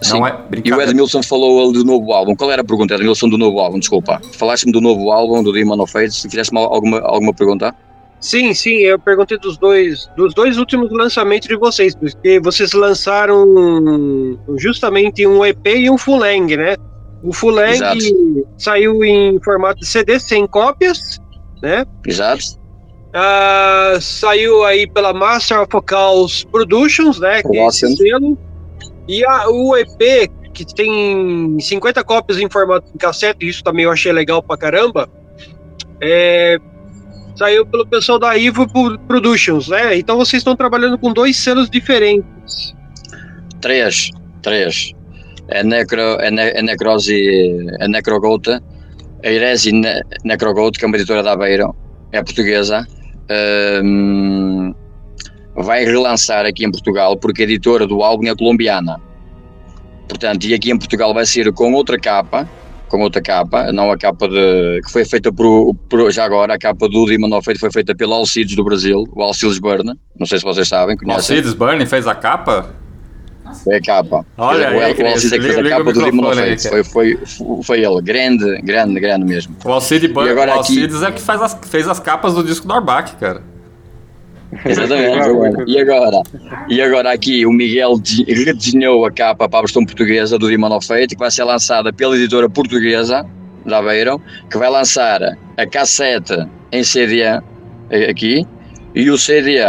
[0.00, 0.20] Sim.
[0.20, 2.36] Não é e o Edmilson falou do novo álbum.
[2.36, 3.80] Qual era a pergunta, Edmilson, do novo álbum?
[3.80, 4.20] Desculpa.
[4.34, 6.22] Falaste-me do novo álbum, do Demon of Fates.
[6.22, 7.74] Fizeste-me alguma, alguma pergunta?
[8.20, 13.46] Sim, sim, eu perguntei dos dois, dos dois últimos lançamentos de vocês, porque vocês lançaram
[14.56, 16.76] justamente um EP e um full length, né?
[17.22, 18.02] O full length
[18.56, 21.20] saiu em formato de CD, 100 cópias,
[21.62, 21.84] né?
[22.06, 22.58] Exato.
[23.08, 27.42] Uh, saiu aí pela Master of Vocals Productions, né?
[27.42, 28.36] Que é esse selo.
[29.06, 33.90] E a, o EP, que tem 50 cópias em formato de cassete, isso também eu
[33.90, 35.08] achei legal pra caramba,
[36.00, 36.58] é,
[37.38, 38.66] saiu pelo pessoal da Ivo
[39.06, 39.96] Productions, né?
[39.96, 42.74] Então vocês estão trabalhando com dois selos diferentes.
[43.60, 44.10] Três,
[44.42, 44.92] três.
[45.48, 47.16] É, necro, é, ne, é Necrose,
[47.80, 48.62] é Necrogota,
[49.24, 51.70] a Iresi ne, que é uma editora da Beira,
[52.12, 52.86] é portuguesa.
[53.82, 54.74] Um,
[55.54, 59.00] vai relançar aqui em Portugal, porque a editora do álbum é colombiana.
[60.08, 62.48] Portanto, e aqui em Portugal vai ser com outra capa,
[62.88, 66.58] com outra capa, não a capa de, que foi feita por, por já agora, a
[66.58, 70.38] capa do Demon Feito foi feita pelo Alcides do Brasil, o Alcides Burn, não sei
[70.38, 71.36] se vocês sabem, conhecem.
[71.36, 72.70] Alcides Burn fez a capa?
[73.64, 74.26] Foi a capa.
[74.36, 77.18] Olha, o, aí, o Alcides é que fez a capa do Demon Feito, foi, foi,
[77.62, 79.56] foi ele, grande, grande, grande mesmo.
[79.64, 81.06] O Alcides Burn, o Alcides aqui...
[81.06, 83.42] é que faz as, fez as capas do disco do Arbac, cara.
[84.64, 85.64] Exatamente.
[85.66, 86.22] e agora?
[86.68, 90.86] E agora aqui o Miguel redesenhou a capa para a versão portuguesa do Demon of
[90.86, 93.26] Fate, que vai ser lançada pela editora portuguesa
[93.66, 95.20] da Beirão, que vai lançar
[95.56, 97.22] a cassete em CD
[98.08, 98.46] aqui
[98.94, 99.60] e o CD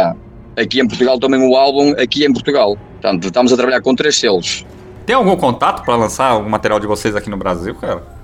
[0.56, 2.76] aqui em Portugal também o álbum aqui em Portugal.
[3.00, 4.64] Portanto, estamos a trabalhar com três selos.
[5.06, 8.19] Tem algum contato para lançar o material de vocês aqui no Brasil, cara?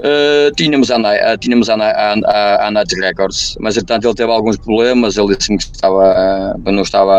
[0.00, 4.56] Uh, tínhamos a, uh, tínhamos a, a, a, Night Records, mas entretanto ele teve alguns
[4.56, 7.14] problemas, ele disse-me que estava, não estava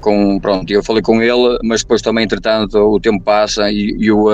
[0.00, 4.12] com, pronto, eu falei com ele, mas depois também entretanto o tempo passa e, e
[4.12, 4.28] o,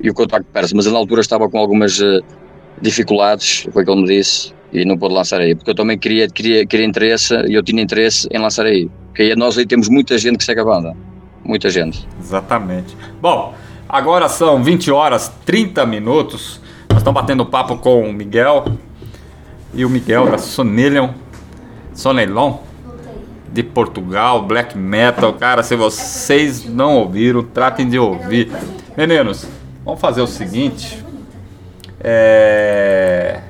[0.00, 2.00] e o contacto perde mas na altura estava com algumas
[2.80, 5.98] dificuldades, foi o que ele me disse, e não pôde lançar aí, porque eu também
[5.98, 9.66] queria, queria, queria interesse, e eu tinha interesse em lançar aí, porque aí nós aí
[9.66, 10.96] temos muita gente que segue a banda,
[11.44, 12.08] muita gente.
[12.18, 12.96] Exatamente.
[13.20, 13.52] Bom,
[13.94, 16.60] Agora são 20 horas 30 minutos.
[16.88, 18.64] Nós estamos batendo papo com o Miguel
[19.72, 21.10] e o Miguel da Sonelion,
[21.94, 22.58] Sonelon
[23.52, 25.32] de Portugal, black metal.
[25.34, 28.50] Cara, se vocês não ouviram, tratem de ouvir.
[28.96, 29.46] Meninos,
[29.84, 31.00] vamos fazer o seguinte.
[32.00, 33.42] É...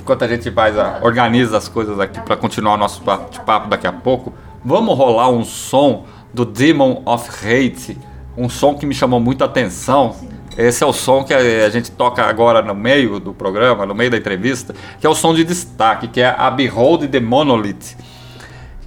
[0.00, 3.86] Enquanto a gente faz a, organiza as coisas aqui para continuar o nosso papo daqui
[3.86, 7.96] a pouco, vamos rolar um som do Demon of Hate
[8.36, 10.16] um som que me chamou muita atenção.
[10.56, 14.10] Esse é o som que a gente toca agora no meio do programa, no meio
[14.10, 17.96] da entrevista, que é o som de destaque, que é a Behold the Monolith,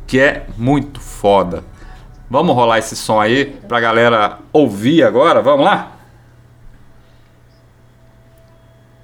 [0.06, 1.64] que é muito foda.
[2.30, 5.42] Vamos rolar esse som aí pra galera ouvir agora?
[5.42, 5.92] Vamos lá?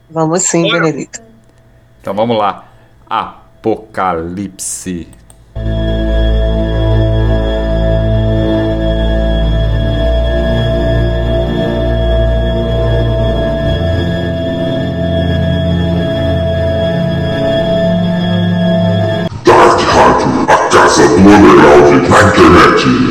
[0.09, 1.21] Vamos sim, Benedito.
[2.01, 2.65] Então vamos lá.
[3.09, 5.07] Apocalipse.
[22.13, 23.10] Internet.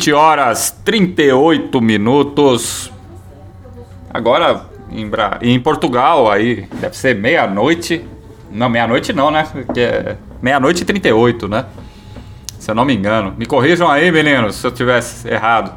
[0.00, 2.90] 20 horas 38 minutos.
[4.08, 5.38] Agora em, Bra...
[5.42, 8.02] em Portugal aí deve ser meia-noite.
[8.50, 9.46] Não, meia-noite não, né?
[9.74, 11.66] Que é meia-noite e 38, né?
[12.58, 13.34] Se eu não me engano.
[13.36, 15.74] Me corrijam aí, meninos, se eu tivesse errado.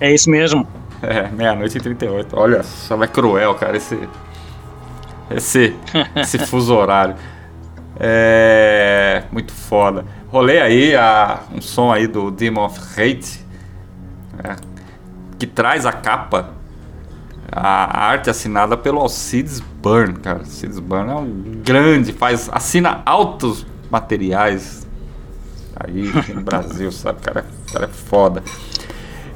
[0.00, 0.66] É isso mesmo.
[1.02, 2.34] É, meia-noite e 38.
[2.34, 4.08] Olha só, é cruel, cara, esse.
[5.30, 5.76] Esse,
[6.16, 7.14] esse fuso horário.
[8.00, 8.65] É.
[9.46, 10.04] Muito foda.
[10.28, 13.46] Rolei aí a, um som aí do Demon of Hate.
[14.42, 14.56] É,
[15.38, 16.50] que traz a capa.
[17.52, 20.40] A, a arte assinada pelo Alcides Burn, cara.
[20.40, 22.50] Alcides Burn é um grande, faz.
[22.52, 24.84] assina altos materiais
[25.76, 27.20] aí no Brasil, sabe?
[27.20, 28.42] Cara, cara é foda.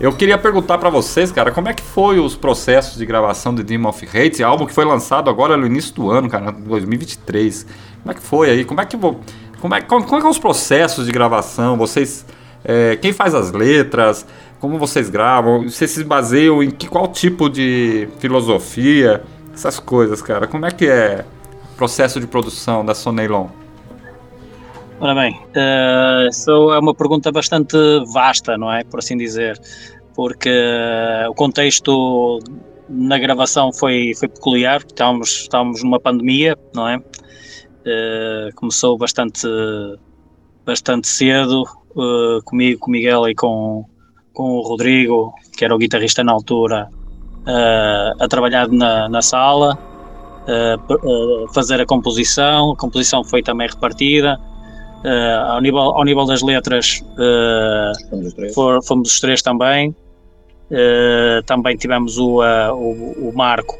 [0.00, 3.62] Eu queria perguntar para vocês, cara, como é que foi os processos de gravação de
[3.62, 7.64] Demon of Hate, álbum que foi lançado agora no início do ano, cara, 2023.
[8.02, 8.64] Como é que foi aí?
[8.64, 8.96] Como é que
[9.60, 11.76] como é, como, como é que é os processos de gravação?
[11.76, 12.24] Vocês
[12.64, 14.26] é, quem faz as letras?
[14.58, 15.64] Como vocês gravam?
[15.64, 19.22] Vocês se baseiam em que, qual tipo de filosofia?
[19.54, 20.46] Essas coisas, cara.
[20.46, 21.24] Como é que é
[21.72, 23.48] o processo de produção da Soneilon?
[25.00, 27.76] Ora bem, uh, isso é uma pergunta bastante
[28.12, 28.84] vasta, não é?
[28.84, 29.58] Por assim dizer,
[30.14, 32.38] porque uh, o contexto
[32.86, 37.02] na gravação foi, foi peculiar, estávamos, estávamos numa pandemia, não é?
[37.90, 39.48] Uh, começou bastante,
[40.64, 41.64] bastante cedo,
[41.96, 43.84] uh, comigo, com o Miguel e com,
[44.32, 46.88] com o Rodrigo, que era o guitarrista na altura,
[47.40, 49.76] uh, a trabalhar na, na sala,
[51.52, 54.40] fazer a composição, a composição foi também repartida,
[55.48, 57.04] ao, nível, ao nível das letras,
[58.52, 59.94] for, fomos os três também.
[61.46, 63.78] Também tivemos o, o, o, Marco,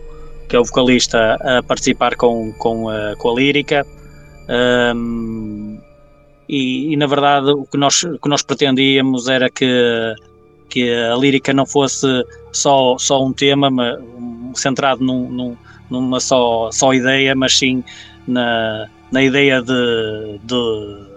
[0.48, 2.86] que é o vocalista, a participar com, com,
[3.18, 3.84] com a lírica.
[4.48, 5.78] Um,
[6.48, 10.14] e, e, na verdade o que nós, o que nós pretendíamos era que,
[10.68, 12.06] que a lírica não fosse
[12.52, 15.56] só, só um tema mas, um, centrado num, num,
[15.88, 17.84] numa só, só ideia, mas sim
[18.26, 21.10] na, na ideia de, de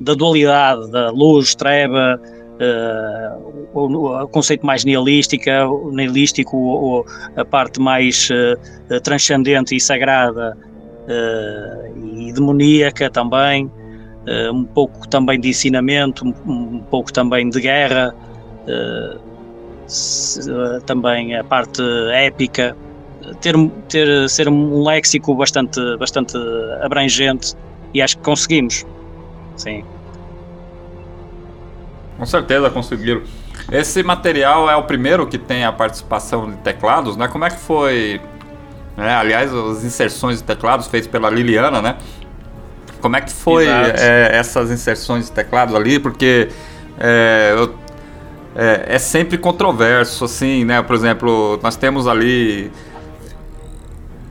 [0.00, 2.18] da dualidade da luz, treva,
[2.56, 7.04] uh, o, o, conceito mais nihilística, nihilístico,
[7.36, 10.56] a parte mais uh, transcendente e sagrada
[11.96, 13.70] e demoníaca também,
[14.52, 18.14] um pouco também de ensinamento, um, pouco também de guerra,
[20.86, 21.82] também a parte
[22.12, 22.76] épica,
[23.40, 23.54] ter,
[23.88, 26.36] ter ser um léxico bastante, bastante
[26.82, 27.54] abrangente
[27.92, 28.86] e acho que conseguimos.
[29.56, 29.84] Sim.
[32.16, 33.22] Com certeza conseguiram.
[33.72, 37.28] Esse material é o primeiro que tem a participação de teclados, né?
[37.28, 38.20] Como é que foi?
[39.00, 39.14] Né?
[39.14, 41.96] Aliás, as inserções de teclados feitas pela Liliana, né?
[43.00, 45.98] Como é que foi é, essas inserções de teclados ali?
[45.98, 46.50] Porque
[46.98, 47.74] é, eu,
[48.54, 50.82] é, é, sempre controverso, assim, né?
[50.82, 52.70] Por exemplo, nós temos ali.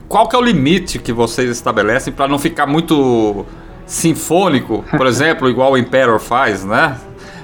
[0.08, 3.44] Qual que é o limite que vocês estabelecem para não ficar muito
[3.86, 6.96] sinfônico, por exemplo, igual o Emperor faz, né?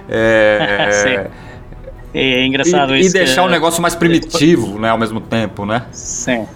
[0.09, 1.29] É,
[2.15, 3.17] é engraçado e, isso.
[3.17, 3.49] E deixar que...
[3.49, 5.87] um negócio mais primitivo, né, ao mesmo tempo, né?
[5.91, 6.47] Sim.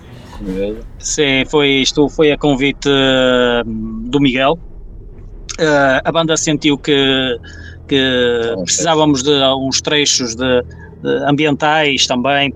[0.98, 3.64] Sim, foi isto foi a convite uh,
[4.08, 4.58] do Miguel.
[5.58, 7.38] Uh, a banda sentiu que,
[7.86, 10.62] que precisávamos de alguns trechos de,
[11.02, 12.52] de ambientais também.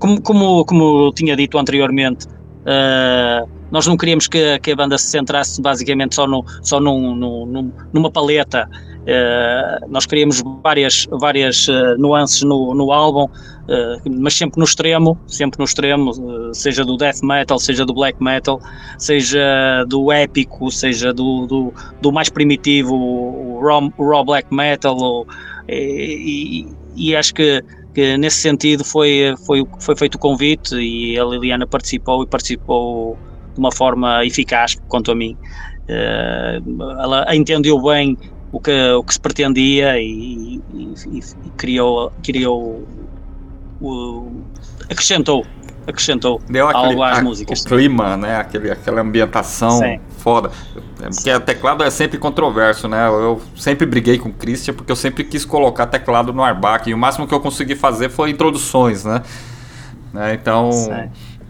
[0.00, 5.06] Como, como, como tinha dito anteriormente, uh, nós não queríamos que, que, a banda se
[5.06, 8.68] centrasse basicamente só, no, só num, num, numa paleta.
[9.02, 11.66] Uh, nós queríamos várias, várias
[11.98, 13.26] nuances no, no álbum,
[14.20, 18.60] mas sempre no extremo, sempre no extremo, seja do death metal, seja do black metal,
[18.98, 25.26] seja do épico, seja do, do, do mais primitivo, o raw, raw black metal, ou,
[25.68, 26.66] e,
[26.96, 27.62] e, e acho que
[27.98, 33.18] que nesse sentido foi, foi, foi feito o convite e a Liliana participou e participou
[33.54, 35.36] de uma forma eficaz, quanto a mim.
[35.88, 38.16] Uh, ela entendeu bem
[38.52, 42.86] o que, o que se pretendia e, e, e criou, criou
[43.80, 44.42] o,
[44.90, 45.46] acrescentou
[45.86, 47.62] acrescentou Deu aquele, algo às a, músicas.
[47.62, 48.36] O clima, né?
[48.36, 50.00] Aquele, aquela ambientação Sim.
[50.18, 50.50] foda.
[50.98, 53.08] Porque o teclado é sempre controverso, né?
[53.08, 56.92] Eu sempre briguei com o Christian porque eu sempre quis colocar teclado no Arbac e
[56.92, 59.22] o máximo que eu consegui fazer foi introduções, né?
[60.12, 60.34] né?
[60.34, 60.70] Então,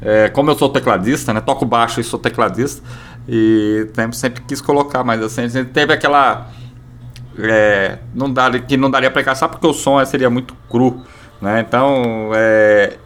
[0.01, 1.41] é, como eu sou tecladista, né?
[1.41, 2.83] Toco baixo e sou tecladista
[3.29, 6.49] e sempre quis colocar, mas assim, a gente teve aquela
[7.39, 11.03] é, não dá, que não daria para encaixar porque o som seria muito cru,
[11.41, 11.65] né?
[11.67, 12.97] Então, é,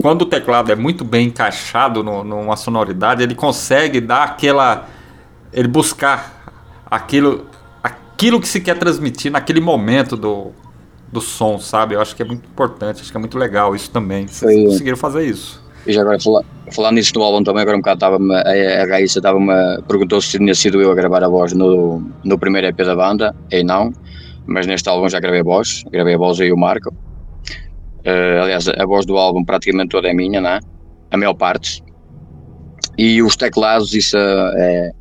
[0.00, 4.88] quando o teclado é muito bem encaixado no, numa sonoridade, ele consegue dar aquela.
[5.52, 6.40] ele buscar
[6.90, 7.46] aquilo
[7.82, 10.52] aquilo que se quer transmitir naquele momento do,
[11.10, 11.94] do som, sabe?
[11.94, 14.26] Eu acho que é muito importante, acho que é muito legal isso também.
[14.26, 15.62] Vocês Foi, conseguiram fazer isso.
[15.86, 18.86] E já agora, falar, falando nisso do álbum também, agora um bocado estava a, a
[18.86, 22.76] Raíssa estava-me, perguntou se tinha sido eu a gravar a voz no, no primeiro EP
[22.76, 23.90] da banda, e não,
[24.46, 26.94] mas neste álbum já gravei a voz, gravei a voz e o Marco.
[28.06, 30.60] Uh, aliás, a voz do álbum praticamente toda é minha, né?
[31.10, 31.82] a maior parte.
[32.96, 34.92] E os teclados, isso é.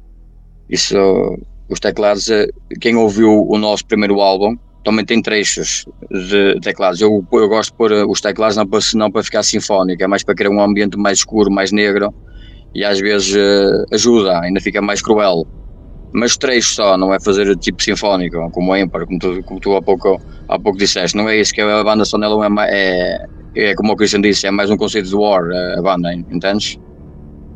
[0.69, 0.95] Isso,
[1.69, 2.29] os teclados,
[2.79, 7.01] quem ouviu o nosso primeiro álbum, também tem trechos de teclados.
[7.01, 10.23] Eu, eu gosto de pôr os teclados não para, não para ficar sinfónico, é mais
[10.23, 12.13] para criar um ambiente mais escuro, mais negro
[12.73, 13.35] e às vezes
[13.91, 15.47] ajuda, ainda fica mais cruel.
[16.11, 19.75] Mas trechos só, não é fazer tipo sinfónico, como o Empire, como tu, como tu
[19.75, 21.15] há, pouco, há pouco disseste.
[21.15, 24.51] Não é isso que a banda Sonelon é, é, é como o Christian disse, é
[24.51, 25.43] mais um conceito de war,
[25.77, 26.79] a banda, entendes?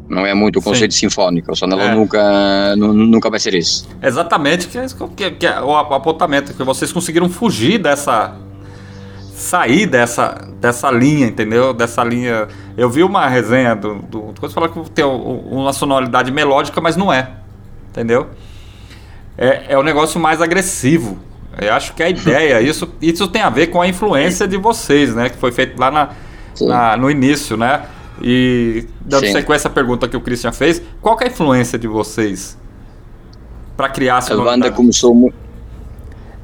[0.07, 1.09] Não é muito o conceito Sim.
[1.09, 1.95] sinfónico, o Sonelon é.
[1.95, 3.87] nunca, nunca vai ser isso.
[4.01, 4.85] Exatamente, que é,
[5.15, 8.35] que, que é o apontamento, que vocês conseguiram fugir dessa.
[9.33, 11.73] sair dessa, dessa linha, entendeu?
[11.73, 12.47] Dessa linha.
[12.77, 13.95] Eu vi uma resenha do.
[13.95, 17.42] do você falar que tem uma sonoridade melódica, mas não é.
[17.93, 18.27] Entendeu?
[19.37, 21.19] É, é um negócio mais agressivo.
[21.61, 25.13] Eu acho que a ideia, isso, isso tem a ver com a influência de vocês,
[25.13, 25.29] né?
[25.29, 26.09] Que foi feito lá na,
[26.59, 27.83] na no início, né?
[28.19, 29.33] E dando Sim.
[29.33, 32.57] sequência à pergunta que o Christian fez, qual é a influência de vocês
[33.77, 34.61] para criar a sonoridade?
[34.61, 35.31] A banda começou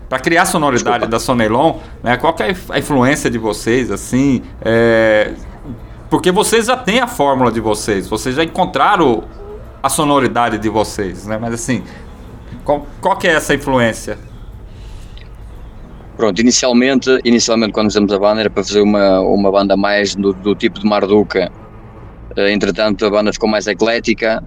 [0.07, 1.11] para criar a sonoridade Desculpa.
[1.11, 2.17] da Sonelon, né?
[2.17, 4.43] Qual é a influência de vocês, assim?
[4.61, 5.33] É...
[6.11, 9.23] Porque vocês já têm a fórmula de vocês, vocês já encontraram
[9.82, 11.38] a sonoridade de vocês, né?
[11.38, 11.84] Mas assim,
[12.63, 14.17] qual, qual que é essa influência?
[16.17, 20.34] Pronto, inicialmente, inicialmente quando fizemos a banda era para fazer uma, uma banda mais do,
[20.34, 21.49] do tipo de Marduca.
[22.38, 24.43] Uh, entretanto, a banda ficou mais eclética.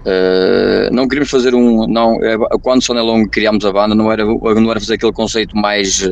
[0.00, 1.86] Uh, não queríamos fazer um.
[1.86, 6.08] Não, é, quando Sonelong criámos a banda, não era, não era fazer aquele conceito mais,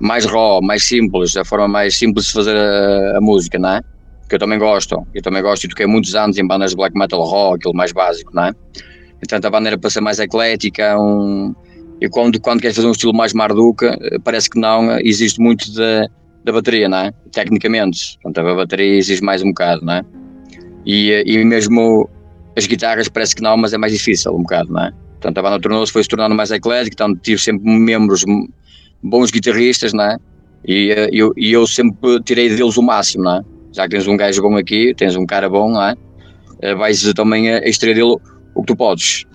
[0.00, 3.80] mais raw, mais simples, a forma mais simples de fazer a, a música, não é?
[4.28, 5.06] Que eu também gosto.
[5.14, 7.92] Eu também gosto e toquei muitos anos em bandas de black metal raw, aquilo mais
[7.92, 8.52] básico, não é?
[9.16, 11.54] Entretanto, a banda era para ser mais eclética, um
[12.00, 15.40] e quando, quando queres fazer um estilo mais Marduca, eh, parece que não, eh, existe
[15.40, 16.06] muito da,
[16.44, 17.12] da bateria, não é?
[17.32, 18.18] Tecnicamente.
[18.22, 20.02] Portanto, a bateria exige mais um bocado, não é?
[20.84, 22.08] E, eh, e mesmo
[22.56, 24.92] as guitarras parece que não, mas é mais difícil um bocado, não é?
[25.12, 28.24] Portanto, a banda tornou-se, foi se tornando mais eclética, então tive sempre membros
[29.02, 30.18] bons guitarristas, não é?
[30.66, 33.42] E eu, eu sempre tirei deles o máximo, não é?
[33.76, 35.94] Já que tens um gajo bom aqui, tens um cara bom, não é?
[36.74, 38.16] Vais também a extrair dele
[38.54, 39.26] o que tu podes.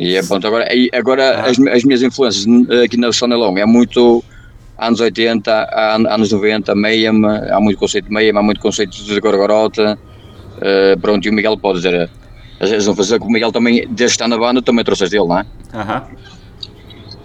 [0.00, 1.50] E é pronto, agora, agora ah.
[1.50, 2.46] as, as, minhas influências
[2.82, 4.24] aqui na Sonelong é muito
[4.78, 5.68] anos 80,
[6.08, 9.98] anos 90, Mayhem, há muito conceito de Mayhem, há muito conceito de Gorgorota,
[10.56, 12.08] uh, pronto, e o Miguel pode dizer,
[12.58, 15.06] às vezes não fazer, que o Miguel também, desde que está na banda, também trouxe
[15.10, 15.46] dele, não é?
[15.74, 16.06] Aham.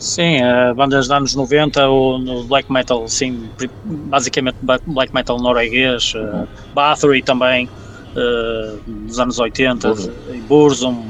[0.03, 3.49] Sim, uh, bandas dos anos 90 ou no black metal, sim,
[3.85, 10.11] basicamente black metal norueguês, uh, Bathory também, uh, dos anos 80, Burzum.
[10.47, 11.05] Burzum,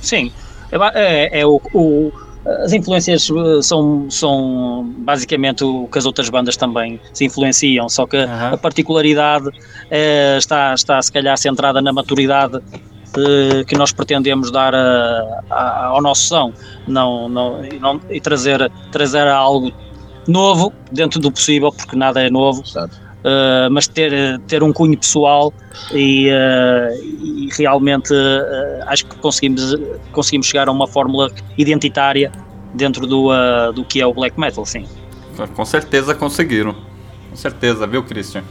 [0.00, 0.30] sim,
[0.70, 2.12] é, é, é o, o,
[2.46, 8.06] as influências eh, são, são basicamente o que as outras bandas também se influenciam, só
[8.06, 8.54] que uhum.
[8.54, 9.50] a particularidade
[9.90, 12.78] é, está, está se calhar centrada na maturidade eh,
[13.66, 16.52] que nós pretendemos dar a, a, ao nosso som
[16.86, 19.72] não, não, e, não, e trazer, trazer algo
[20.26, 22.62] novo dentro do possível, porque nada é novo.
[23.26, 25.52] Uh, mas ter, ter um cunho pessoal
[25.92, 29.74] e, uh, e realmente uh, acho que conseguimos,
[30.12, 32.30] conseguimos chegar a uma fórmula identitária
[32.72, 33.30] dentro do,
[33.72, 34.84] do que é o black metal, sim.
[35.54, 36.74] Com certeza conseguiram.
[37.30, 38.44] Com certeza, viu, Christian?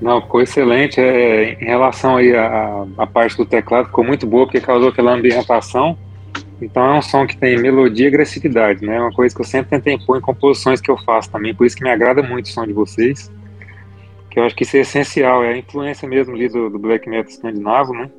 [0.00, 1.00] Não, ficou excelente.
[1.00, 5.12] É, em relação aí à, à parte do teclado, ficou muito boa, porque causou aquela
[5.12, 5.96] ambientação
[6.60, 8.96] então é um som que tem melodia e agressividade, né?
[8.96, 11.66] É uma coisa que eu sempre tentei pôr em composições que eu faço também, por
[11.66, 13.30] isso que me agrada muito o som de vocês.
[14.30, 17.08] Que eu acho que isso é essencial, é a influência mesmo ali do, do black
[17.08, 18.10] metal escandinavo, né?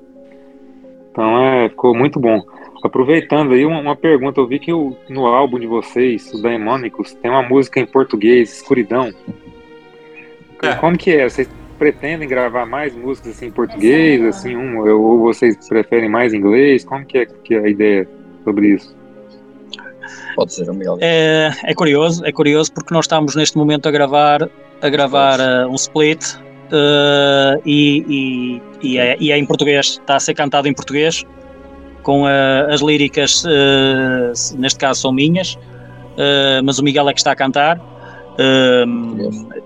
[1.12, 2.44] Então é, ficou muito bom.
[2.84, 7.14] Aproveitando aí uma, uma pergunta, eu vi que o, no álbum de vocês, o Daimonicus,
[7.16, 9.12] tem uma música em português, Escuridão.
[10.62, 10.76] É.
[10.76, 11.28] Como que é?
[11.28, 16.84] Vocês pretendem gravar mais músicas assim em português, assim, um, ou vocês preferem mais inglês?
[16.84, 18.08] Como que é, que é a ideia?
[18.48, 18.96] sobre isso?
[20.36, 20.98] Pode ser, Miguel.
[21.02, 24.50] É, é curioso, é curioso porque nós estamos neste momento a gravar,
[24.82, 30.16] a gravar uh, um split uh, e, e, e, é, e, é, em português, está
[30.16, 31.26] a ser cantado em português,
[32.04, 33.44] com uh, as líricas,
[34.58, 35.58] neste caso são minhas,
[36.64, 37.78] mas o Miguel é que está a cantar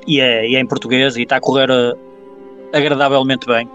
[0.08, 1.70] e, é, e é em português e está a correr
[2.74, 3.70] agradavelmente bem.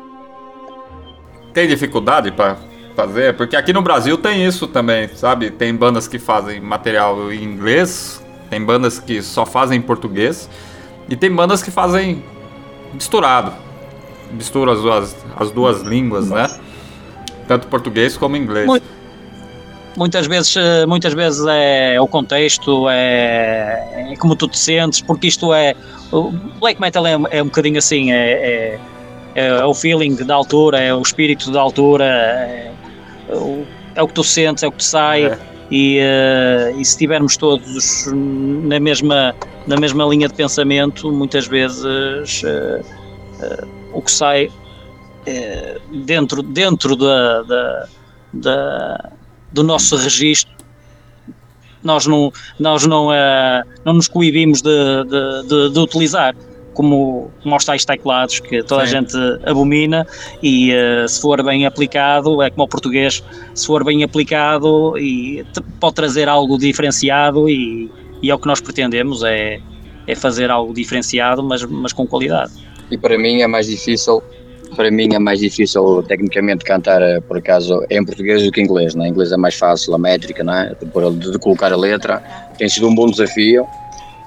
[1.52, 2.56] Tem dificuldade para
[2.94, 5.50] fazer, porque aqui no Brasil tem isso também, sabe?
[5.50, 10.48] Tem bandas que fazem material em inglês, tem bandas que só fazem em português
[11.08, 12.24] e tem bandas que fazem
[12.92, 13.52] misturado.
[14.32, 16.48] Mistura as duas, as duas línguas, né?
[17.46, 18.66] Tanto português como inglês.
[19.96, 25.26] Muitas vezes, eh, muitas vezes é o contexto, é, é como tu te sentes, porque
[25.26, 25.74] isto é.
[26.12, 26.30] O
[26.60, 28.78] black metal é, é um bocadinho assim, é,
[29.34, 32.72] é, é, o feeling da altura, é o espírito da altura, é,
[33.94, 35.24] é o que tu sentes, é o que te sai.
[35.24, 35.38] É.
[35.68, 39.34] E, uh, e, se estivermos todos na mesma,
[39.66, 44.48] na mesma linha de pensamento, muitas vezes uh, o que sai
[46.04, 47.88] dentro, dentro da, da,
[48.32, 49.12] da,
[49.52, 50.56] do nosso registro
[51.82, 53.08] nós não, nós não,
[53.84, 56.34] não nos coibimos de, de, de, de utilizar
[56.74, 58.96] como, como os tais teclados que toda Sim.
[58.96, 59.16] a gente
[59.46, 60.06] abomina
[60.42, 63.24] e uh, se for bem aplicado, é como o português,
[63.54, 65.44] se for bem aplicado e
[65.80, 67.90] pode trazer algo diferenciado e,
[68.20, 69.58] e é o que nós pretendemos, é,
[70.06, 72.52] é fazer algo diferenciado, mas, mas com qualidade.
[72.90, 74.22] E para mim é mais difícil
[74.74, 78.64] para mim é mais difícil tecnicamente cantar eh, por acaso em português do que em
[78.64, 79.06] inglês, né?
[79.06, 80.74] em inglês é mais fácil a métrica, né?
[80.80, 82.22] de, de colocar a letra,
[82.58, 83.66] tem sido um bom desafio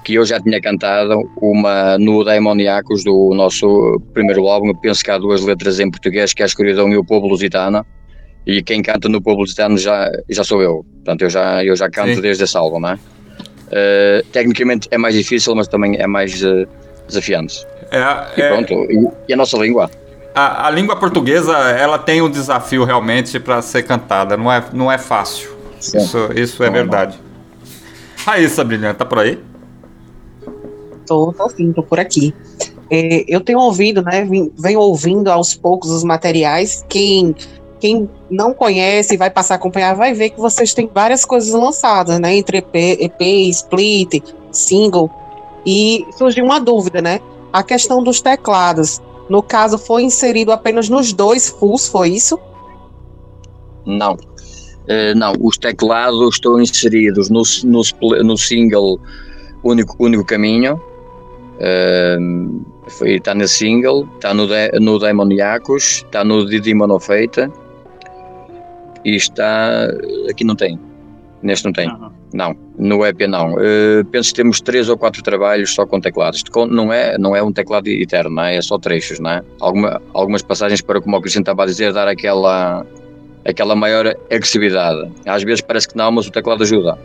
[0.03, 4.69] que eu já tinha cantado uma no Daimoniacos do nosso primeiro álbum.
[4.69, 7.27] Eu penso que há duas letras em português, que é a escuridão e o povo
[7.27, 7.85] lusitano.
[8.45, 10.83] E quem canta no povo lusitano já, já sou eu.
[10.95, 12.21] Portanto, eu já, eu já canto Sim.
[12.21, 12.93] desde esse álbum, não é?
[12.95, 16.67] Uh, tecnicamente é mais difícil, mas também é mais uh,
[17.07, 17.63] desafiante.
[17.91, 18.87] É, e é- pronto, é...
[19.27, 19.91] e, a nossa língua?
[20.33, 24.91] A, a, língua portuguesa, ela tem um desafio realmente para ser cantada, não é, não
[24.91, 25.49] é fácil.
[25.79, 25.97] Sim.
[25.97, 27.19] Isso, isso é verdade.
[28.25, 29.39] Raíssa Brilhante, tá por aí?
[31.05, 32.33] Tô, tô sim, tô por aqui.
[32.89, 34.27] É, eu tenho ouvido, né?
[34.57, 36.85] Venho ouvindo aos poucos os materiais.
[36.87, 37.35] Quem,
[37.79, 41.53] quem não conhece e vai passar a acompanhar vai ver que vocês têm várias coisas
[41.53, 42.35] lançadas, né?
[42.35, 45.09] Entre EP, EP split, single.
[45.65, 47.19] E surgiu uma dúvida, né?
[47.51, 49.01] A questão dos teclados.
[49.29, 52.39] No caso, foi inserido apenas nos dois fulls, foi isso?
[53.85, 54.13] Não.
[54.13, 58.99] Uh, não, os teclados estão inseridos no, no, no single
[59.61, 60.81] Único, único Caminho
[61.59, 67.51] Uh, foi, está nesse single, está no, de, no Demoniacos, está no Didi Monofeita
[69.03, 69.85] e está.
[70.29, 70.79] Aqui não tem.
[71.43, 71.89] Neste não tem.
[71.89, 72.11] Uhum.
[72.33, 73.53] Não, no EP não.
[73.53, 76.43] Uh, penso que temos três ou quatro trabalhos só com teclados.
[76.69, 78.57] Não é, não é um teclado eterno, não é?
[78.57, 79.43] é só trechos, não é?
[79.59, 82.85] Alguma, algumas passagens para, como o Cristiano estava a dizer, dar aquela,
[83.43, 85.11] aquela maior agressividade.
[85.25, 86.97] Às vezes parece que não, mas o teclado ajuda.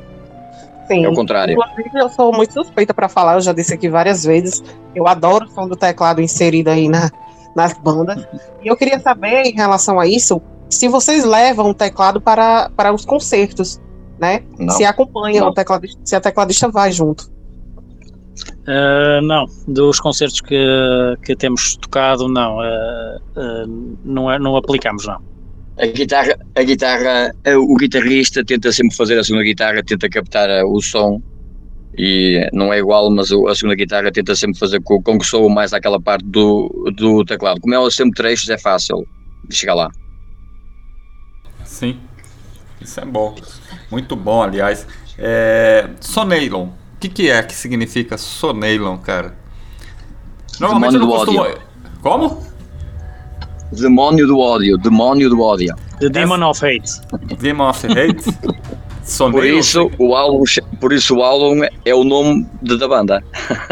[0.86, 1.04] Sim.
[1.04, 1.56] É o contrário.
[1.94, 4.62] Eu sou muito suspeita para falar, eu já disse aqui várias vezes.
[4.94, 7.10] Eu adoro o som do teclado inserido aí na,
[7.56, 8.26] nas bandas.
[8.62, 12.92] E eu queria saber, em relação a isso, se vocês levam o teclado para, para
[12.92, 13.80] os concertos,
[14.18, 14.42] né?
[14.58, 14.74] Não.
[14.74, 17.32] Se acompanha o tecladista, se a tecladista vai junto.
[18.66, 20.56] Uh, não, dos concertos que,
[21.24, 25.20] que temos tocado, não, uh, uh, não, é, não aplicamos, não.
[25.78, 30.80] A guitarra, a guitarra, o guitarrista tenta sempre fazer a segunda guitarra, tenta captar o
[30.80, 31.20] som
[31.96, 35.48] e não é igual, mas a segunda guitarra tenta sempre fazer com, com que soa
[35.48, 37.60] mais aquela parte do, do teclado.
[37.60, 39.04] Como ela sempre trechos, é fácil
[39.48, 39.90] de chegar lá.
[41.64, 41.98] Sim,
[42.80, 43.34] isso é bom.
[43.90, 44.86] Muito bom, aliás.
[45.18, 45.88] É...
[46.00, 46.64] Soneilon.
[46.66, 49.34] O que, que é que significa Soneilon, cara?
[50.58, 51.46] Normalmente eu não costumo.
[52.00, 52.42] Como?
[53.72, 55.74] Demônio do ódio, demônio do ódio.
[55.98, 57.00] The Demon of Hate.
[57.38, 58.24] Demon of Hate?
[59.32, 60.44] por isso, o álbum,
[60.80, 63.24] por isso o álbum é o nome de, da banda.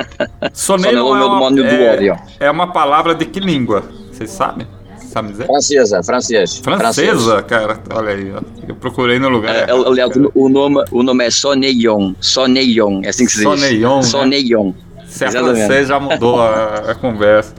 [0.52, 2.18] Soneiro é, o demônio é, do ódio.
[2.40, 3.84] É uma palavra de que língua?
[4.10, 4.66] Vocês sabem?
[5.12, 5.44] Sabe dizer?
[5.44, 6.56] Francesa, francês.
[6.56, 8.40] Francesa, cara, olha aí, ó.
[8.66, 9.54] eu procurei no lugar.
[9.54, 13.44] É, aliás, o nome, o nome é Soneillon, Soneillon, é assim que se diz.
[13.44, 14.02] Soneillon.
[14.02, 14.66] Soneillon.
[14.68, 14.74] Né?
[15.06, 17.54] Se é francês já mudou a, a conversa.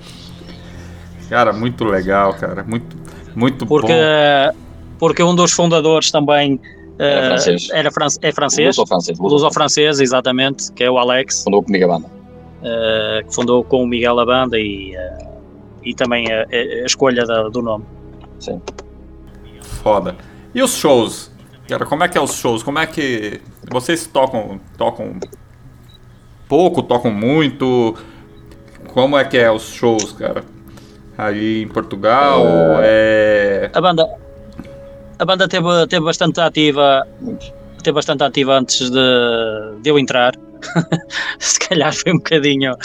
[1.29, 2.63] Cara, muito legal, cara.
[2.63, 2.97] Muito,
[3.35, 4.57] muito porque, bom.
[4.97, 6.59] Porque um dos fundadores também
[6.97, 7.69] era eh, francês.
[7.71, 8.77] Era fran é francês.
[8.77, 9.19] Luso-francês.
[9.19, 11.43] Luso-francês, exatamente, que é o Alex.
[11.43, 12.07] Fundou comigo a banda.
[12.07, 15.32] Uh, que fundou com o Miguel a banda e, uh,
[15.83, 17.85] e também a, a escolha da, do nome.
[18.39, 18.61] Sim.
[19.61, 20.15] Foda.
[20.53, 21.31] E os shows?
[21.67, 22.61] Cara, como é que é os shows?
[22.61, 25.19] Como é que vocês tocam, tocam
[26.47, 27.95] pouco, tocam muito?
[28.93, 30.43] Como é que é os shows, cara?
[31.17, 32.43] aí em Portugal?
[32.81, 33.69] É...
[33.73, 34.07] A banda,
[35.19, 37.07] a banda teve, teve bastante ativa,
[37.81, 40.33] teve bastante ativa antes de, de eu entrar.
[41.39, 42.75] se calhar foi um bocadinho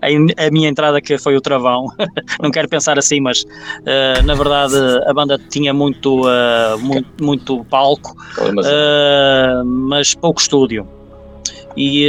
[0.00, 1.86] a, minha entrada que foi o travão.
[2.42, 7.64] Não quero pensar assim, mas uh, na verdade a banda tinha muito, uh, muito, muito,
[7.66, 10.86] palco, uh, mas pouco estúdio.
[11.76, 12.06] E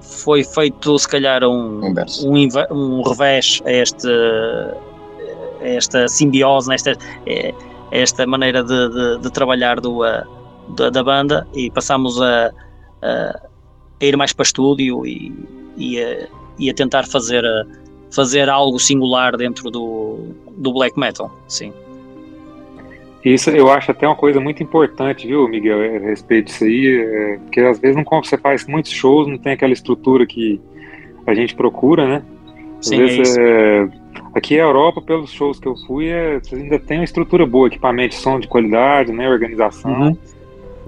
[0.00, 1.92] foi feito se calhar um,
[2.24, 4.08] um, um revés a, este,
[5.60, 6.96] a esta simbiose, nesta,
[7.90, 10.02] esta maneira de, de, de trabalhar do,
[10.76, 12.52] da, da, banda e passámos a,
[13.02, 13.40] a,
[14.00, 15.32] ir mais para estúdio e,
[15.76, 16.28] e, a,
[16.58, 17.44] e a tentar fazer,
[18.10, 21.72] fazer algo singular dentro do, do black metal, sim.
[23.24, 27.38] Isso eu acho até uma coisa muito importante, viu, Miguel, a respeito disso aí, é,
[27.38, 30.60] porque às vezes não você faz muitos shows, não tem aquela estrutura que
[31.26, 32.22] a gente procura, né?
[32.78, 33.88] Às Sim, vezes, é é,
[34.34, 38.14] aqui na Europa, pelos shows que eu fui, é, ainda tem uma estrutura boa, equipamento,
[38.14, 39.92] som de qualidade, né, organização.
[39.92, 40.16] Uhum.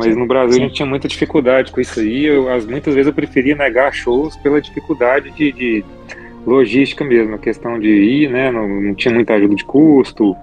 [0.00, 0.60] Mas no Brasil Sim.
[0.60, 2.24] a gente tinha muita dificuldade com isso aí.
[2.24, 5.84] Eu, as, muitas vezes eu preferia negar shows pela dificuldade de, de
[6.46, 8.50] logística mesmo, a questão de ir, né?
[8.50, 10.34] Não, não, tinha muita ajuda de custo.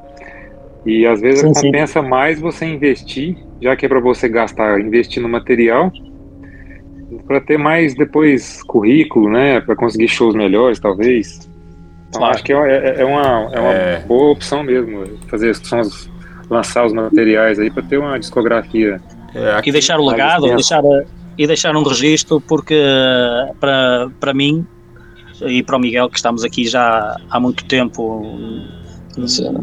[0.85, 2.07] E às vezes sim, compensa sim.
[2.07, 5.91] mais você investir, já que é para você gastar, investir no material,
[7.25, 9.59] para ter mais depois currículo, né?
[9.59, 11.49] Para conseguir shows melhores, talvez.
[12.09, 12.35] Então claro.
[12.35, 13.99] acho que é, é, é uma, é uma é.
[14.01, 16.09] boa opção mesmo fazer sons,
[16.47, 19.01] lançar os materiais aí para ter uma discografia
[19.37, 20.83] é, e deixar o legado, deixar,
[21.37, 22.81] e deixar um registro, porque
[23.59, 24.65] para, para mim
[25.41, 28.25] e para o Miguel, que estamos aqui já há muito tempo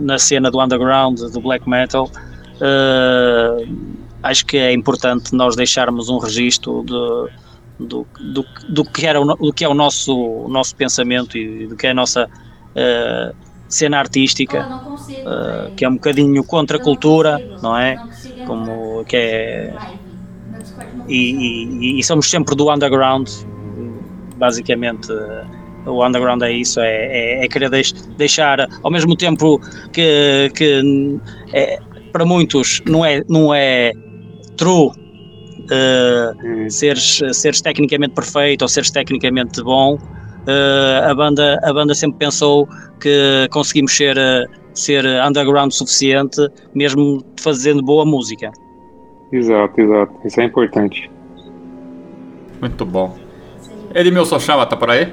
[0.01, 0.51] na cena.
[0.51, 2.11] do underground, do black metal,
[2.57, 3.69] uh,
[4.23, 9.25] acho que é importante nós deixarmos um registro de, do, do, do, que era o,
[9.35, 13.35] do que é o nosso, o nosso pensamento e do que é a nossa uh,
[13.69, 17.97] cena artística, uh, que é um bocadinho contra a cultura, não é?
[18.47, 19.75] Como que é
[21.09, 23.29] e, e, e, somos sempre do underground
[24.37, 25.13] basicamente
[25.87, 29.61] o underground é isso é, é, é querer deix, deixar ao mesmo tempo
[29.93, 31.21] que, que
[31.53, 31.79] é,
[32.13, 33.93] para muitos não é não é
[34.57, 41.95] true uh, seres, seres tecnicamente perfeito ou seres tecnicamente bom uh, a banda a banda
[41.95, 42.69] sempre pensou
[43.01, 48.51] que conseguimos ser uh, ser underground suficiente, mesmo fazendo boa música.
[49.33, 50.13] Exato, exato.
[50.25, 51.11] Isso é importante.
[52.61, 53.17] Muito bom.
[53.95, 55.13] Edmilson Chava, tá por aí?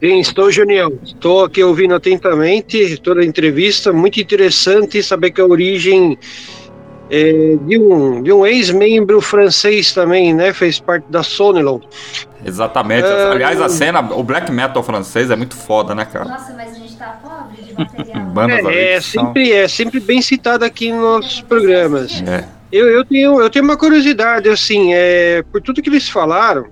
[0.00, 0.92] Sim, estou, Junião.
[1.02, 3.92] Estou aqui ouvindo atentamente toda a entrevista.
[3.92, 6.16] Muito interessante saber que a origem
[7.10, 10.52] é, de um, de um ex-membro francês também, né?
[10.52, 11.80] Fez parte da Sonilon.
[12.44, 13.06] Exatamente.
[13.06, 13.30] É...
[13.30, 16.26] Aliás, a cena, o black metal francês é muito foda, né, cara?
[16.26, 18.26] Nossa, mas a gente tá pobre de material.
[18.26, 22.22] Bandas é, é sempre, é sempre bem citado aqui nos nossos programas.
[22.26, 22.44] É.
[22.70, 26.66] Eu, eu, tenho, eu tenho uma curiosidade, assim, é, por tudo que eles falaram,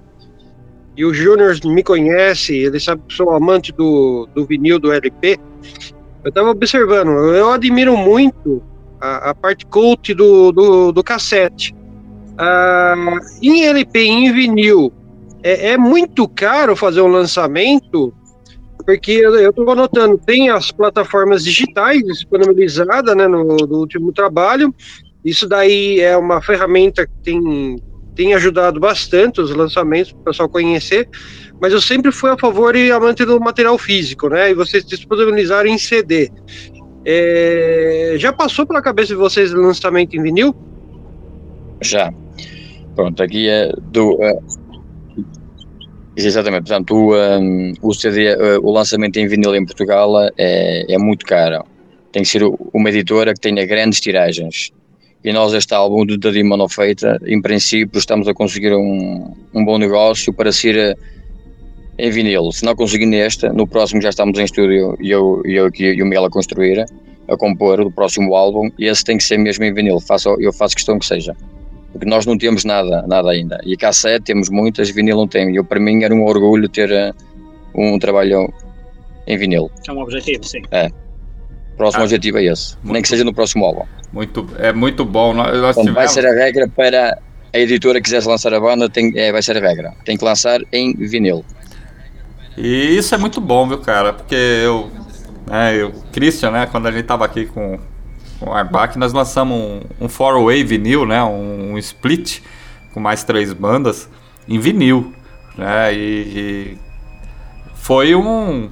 [0.95, 5.39] e o Júnior me conhece, ele sabe que sou amante do, do vinil, do LP,
[6.23, 8.63] eu tava observando, eu admiro muito
[9.01, 11.75] a, a parte cult do, do, do cassete.
[12.39, 12.95] Ah,
[13.43, 14.93] em LP, em vinil,
[15.43, 18.13] é, é, muito caro fazer um lançamento,
[18.85, 24.75] porque eu estou anotando, tem as plataformas digitais disponibilizadas né, no, no, último trabalho,
[25.25, 27.77] isso daí é uma ferramenta que tem,
[28.15, 31.09] tem ajudado bastante os lançamentos para o pessoal conhecer,
[31.61, 34.51] mas eu sempre fui a favor e amante do material físico, né?
[34.51, 36.31] E vocês disponibilizaram em CD.
[37.09, 40.53] É, já passou pela cabeça de vocês o lançamento em vinil?
[41.81, 42.13] Já.
[42.97, 44.15] Pronto, aqui é do.
[44.15, 44.43] Uh,
[46.17, 50.99] exatamente, portanto, o, um, o, CD, uh, o lançamento em vinil em Portugal é, é
[50.99, 51.65] muito caro.
[52.11, 52.43] Tem que ser
[52.73, 54.73] uma editora que tenha grandes tiragens.
[55.23, 59.79] E nós, este álbum do Daddy Feita, em princípio, estamos a conseguir um, um bom
[59.79, 60.99] negócio para ser
[61.99, 62.51] em vinil.
[62.53, 66.03] Se não conseguir nesta, no próximo já estamos em estúdio e eu, eu, eu e
[66.03, 66.85] o Miguel a construir,
[67.29, 70.01] a compor o próximo álbum, e esse tem que ser mesmo em vinil.
[70.01, 71.35] Faço, eu faço questão que seja.
[71.93, 73.59] Porque nós não temos nada, nada ainda.
[73.65, 75.51] E cassete temos muitas, vinil não tem.
[75.53, 77.15] E eu, para mim era um orgulho ter uh,
[77.75, 78.53] um trabalho
[79.27, 79.71] em vinil.
[79.89, 80.63] É um objetivo, sim.
[80.71, 80.89] É.
[81.73, 82.77] O próximo ah, objetivo é esse.
[82.85, 83.85] Nem que seja no próximo álbum.
[84.13, 85.33] Muito, é muito bom.
[85.33, 85.95] Nós, nós tivemos...
[85.95, 87.19] Vai ser a regra para
[87.53, 89.95] a editora que quisesse lançar a banda, tem, é, vai ser a regra.
[90.05, 91.45] Tem que lançar em vinil.
[92.57, 94.13] E isso é muito bom, viu, cara?
[94.13, 94.91] Porque eu,
[95.47, 97.79] né, eu, Christian, né, quando a gente tava aqui com,
[98.41, 102.41] com o Arbach, nós lançamos um, um four-way vinil, né, um, um, split
[102.95, 104.09] com mais três bandas
[104.49, 105.13] em vinil,
[105.57, 106.79] né, e, e
[107.75, 108.71] foi um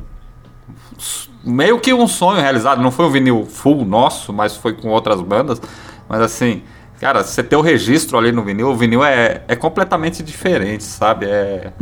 [1.44, 5.20] meio que um sonho realizado, não foi um vinil full nosso, mas foi com outras
[5.20, 5.60] bandas,
[6.08, 6.62] mas assim,
[7.00, 11.26] Cara, você ter o registro ali no vinil, o vinil é, é completamente diferente, sabe?
[11.26, 11.72] É,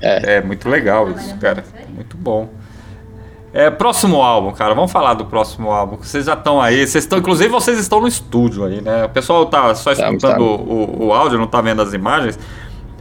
[0.00, 0.36] é.
[0.36, 1.64] é muito legal isso, cara.
[1.94, 2.48] Muito bom.
[3.52, 4.74] É, próximo álbum, cara.
[4.74, 5.96] Vamos falar do próximo álbum.
[5.96, 6.86] Vocês já estão aí.
[6.86, 9.06] Vocês estão, inclusive, vocês estão no estúdio aí, né?
[9.06, 12.38] O pessoal tá só escutando o, o, áudio, não tá vendo as imagens.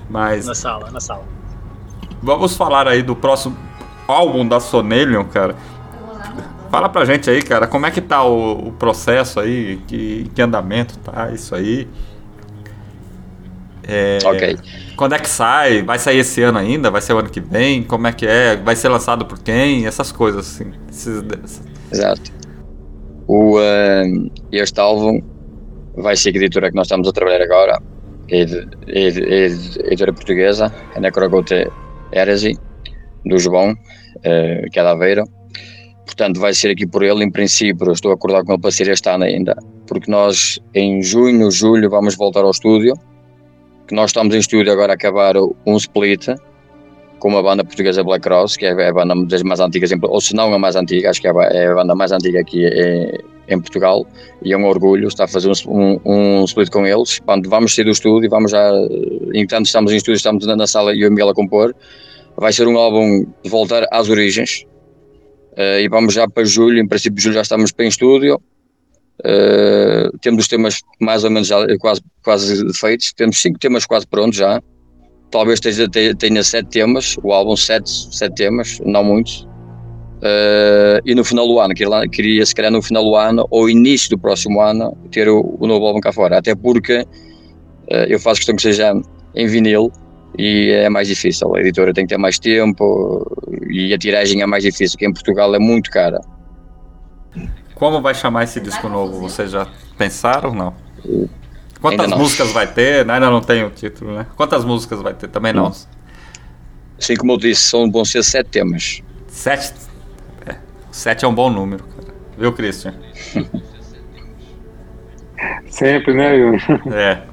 [0.10, 0.48] Mas.
[0.48, 1.24] Na sala, na sala.
[2.22, 3.56] Vamos falar aí do próximo
[4.08, 5.56] álbum da Sonelion, cara.
[6.72, 10.42] Fala pra gente aí, cara, como é que tá o, o processo aí, que, que
[10.42, 11.88] andamento tá isso aí.
[13.90, 14.58] É, ok.
[14.96, 15.82] Quando é que sai?
[15.82, 16.92] Vai sair esse ano ainda?
[16.92, 17.84] Vai ser o ano que vem?
[17.84, 18.56] Como é que é?
[18.56, 19.88] Vai ser lançado por quem?
[19.88, 20.72] Essas coisas assim.
[20.90, 21.24] Esses...
[21.92, 22.32] Exato.
[23.28, 25.22] O, uh, este álbum
[25.98, 27.82] vai ser a editora que nós estamos a trabalhar agora.
[28.30, 29.46] É, é, é
[29.88, 31.68] editora portuguesa, a Necrogote
[32.14, 32.58] Heresy,
[33.26, 35.24] do João, uh, que é da Aveiro
[36.10, 38.90] portanto vai ser aqui por ele, em princípio estou a acordar com ele para ser
[38.90, 39.56] este ano ainda,
[39.88, 42.94] porque nós em junho, julho vamos voltar ao estúdio,
[43.90, 46.28] que nós estamos em estúdio agora a acabar um split
[47.18, 50.36] com uma banda portuguesa Black Cross, que é a banda das mais antigas, ou se
[50.36, 52.64] não a mais antiga, acho que é a banda mais antiga aqui
[53.48, 54.06] em, Portugal,
[54.44, 57.20] e é um orgulho estar a fazer um, um, split com eles.
[57.20, 58.72] Quando vamos sair do estúdio, vamos já,
[59.34, 61.76] enquanto estamos em estúdio, estamos na sala e eu e o Miguel a compor,
[62.38, 64.66] vai ser um álbum de voltar às origens,
[65.60, 68.42] Uh, e vamos já para julho, em princípio de julho já estamos bem em estúdio.
[69.20, 74.08] Uh, temos os temas mais ou menos já quase, quase feitos, temos cinco temas quase
[74.08, 74.62] prontos já.
[75.32, 79.48] Talvez tenha, tenha sete temas, o álbum sete, sete temas, não muitos.
[80.22, 83.70] Uh, e no final do ano, queria, queria se calhar no final do ano ou
[83.70, 87.06] início do próximo ano ter o, o novo álbum cá fora, até porque
[88.08, 88.94] eu faço questão que seja
[89.34, 89.92] em vinil
[90.38, 91.56] e é mais difícil.
[91.56, 93.26] A editora tem que ter mais tempo
[93.70, 96.20] e a tiragem é mais difícil, que em Portugal é muito cara.
[97.80, 99.22] Como vai chamar esse disco novo?
[99.22, 99.66] Vocês já
[99.98, 100.76] pensaram ou não?
[101.82, 102.18] Quantas não.
[102.18, 103.10] músicas vai ter?
[103.10, 104.28] Ainda não tem o título, né?
[104.36, 105.30] Quantas músicas vai ter?
[105.30, 105.72] Também não.
[107.00, 109.02] Sim, como eu disse, são, vão ser sete temas.
[109.28, 109.74] Sete?
[110.46, 110.58] É,
[110.92, 112.14] sete é um bom número, cara.
[112.38, 112.94] Viu, Christian?
[115.70, 116.32] Sempre, né,
[116.92, 117.24] É.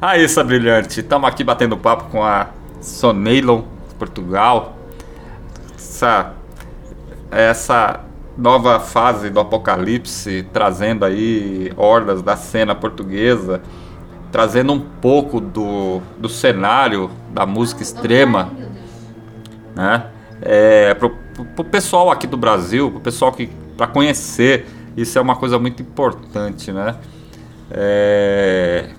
[0.00, 1.00] Aí, essa brilhante.
[1.00, 2.50] Estamos aqui batendo papo com a
[2.80, 3.62] Soneilon,
[3.98, 4.78] Portugal.
[5.74, 6.37] Essa,
[7.30, 8.00] essa
[8.36, 13.60] nova fase do apocalipse, trazendo aí hordas da cena portuguesa,
[14.30, 18.50] trazendo um pouco do, do cenário da música extrema,
[19.74, 20.06] né?
[20.40, 21.10] É, pro,
[21.56, 24.66] pro pessoal aqui do Brasil, pro pessoal que para conhecer,
[24.96, 26.96] isso é uma coisa muito importante, né?
[27.70, 28.90] É,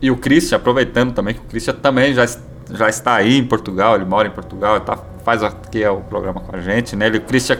[0.00, 2.24] e o Christian, aproveitando também que o Christian também já,
[2.70, 6.40] já está aí em Portugal, ele mora em Portugal, tá, faz aqui é o programa
[6.40, 7.06] com a gente, né?
[7.06, 7.56] Ele, o Christian,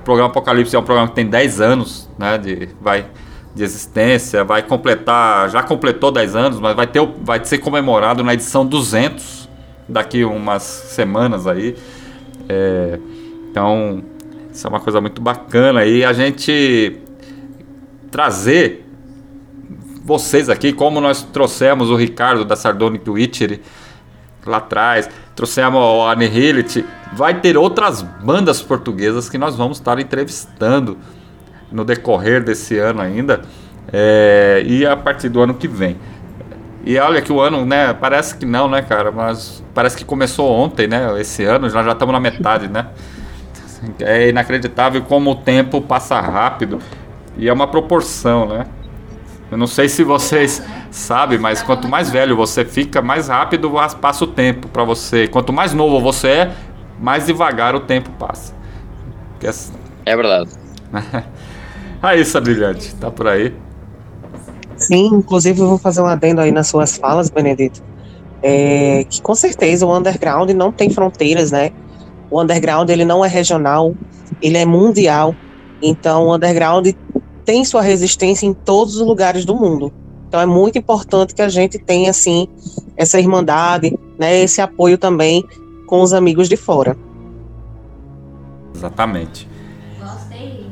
[0.00, 2.38] o programa Apocalipse é um programa que tem 10 anos, né?
[2.38, 3.06] De, vai,
[3.54, 8.34] de existência, vai completar, já completou 10 anos, mas vai, ter, vai ser comemorado na
[8.34, 9.48] edição 200
[9.88, 11.76] daqui umas semanas aí.
[12.48, 12.98] É,
[13.50, 14.02] então,
[14.52, 17.00] isso é uma coisa muito bacana e a gente
[18.10, 18.84] trazer
[20.04, 23.60] vocês aqui, como nós trouxemos o Ricardo da Sardonic Witchery
[24.46, 30.96] lá atrás, trouxemos o Annihility, vai ter outras bandas portuguesas que nós vamos estar entrevistando
[31.70, 33.42] no decorrer desse ano ainda
[33.92, 35.96] é, e a partir do ano que vem.
[36.84, 40.48] E olha que o ano, né, parece que não, né, cara, mas parece que começou
[40.50, 42.86] ontem, né, esse ano, já já estamos na metade, né.
[44.00, 46.80] É inacreditável como o tempo passa rápido
[47.36, 48.66] e é uma proporção, né.
[49.50, 50.62] Eu não sei se vocês
[50.96, 53.70] sabem, mas quanto mais velho você fica, mais rápido
[54.00, 55.28] passa o tempo para você.
[55.28, 56.52] Quanto mais novo você é,
[56.98, 58.54] mais devagar o tempo passa.
[60.04, 60.50] É verdade.
[62.02, 63.54] aí, Brilhante, tá por aí?
[64.76, 67.82] Sim, inclusive eu vou fazer um adendo aí nas suas falas, Benedito.
[68.42, 71.72] É, que com certeza o underground não tem fronteiras, né?
[72.30, 73.94] O underground ele não é regional,
[74.40, 75.34] ele é mundial.
[75.82, 76.88] Então o underground
[77.44, 79.92] tem sua resistência em todos os lugares do mundo.
[80.28, 82.48] Então é muito importante que a gente tenha assim
[82.96, 85.44] essa irmandade, né, esse apoio também
[85.86, 86.96] com os amigos de fora.
[88.74, 89.48] Exatamente.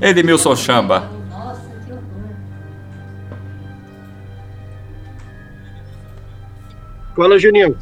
[0.01, 1.09] Edmilson Chamba.
[7.17, 7.79] Fala, Juninho.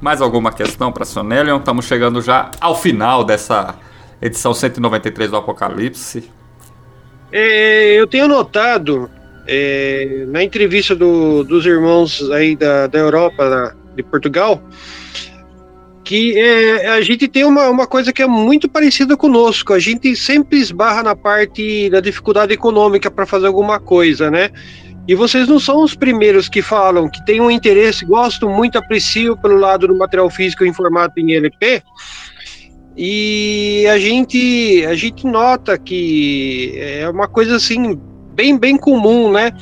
[0.00, 1.58] Mais alguma questão para Sonelion?
[1.58, 3.76] Estamos chegando já ao final dessa
[4.20, 6.28] edição 193 do Apocalipse.
[7.30, 9.10] É, eu tenho notado
[9.46, 14.62] é, na entrevista do, dos irmãos aí da, da Europa, da, de Portugal,
[16.04, 19.72] que é, a gente tem uma, uma coisa que é muito parecida conosco.
[19.72, 24.50] A gente sempre esbarra na parte da dificuldade econômica para fazer alguma coisa, né?
[25.06, 29.36] E vocês não são os primeiros que falam que tem um interesse, gosto muito, aprecio
[29.36, 31.82] pelo lado do material físico em formato em LP.
[32.96, 37.98] E a gente, a gente nota que é uma coisa assim
[38.32, 39.52] bem, bem comum, né?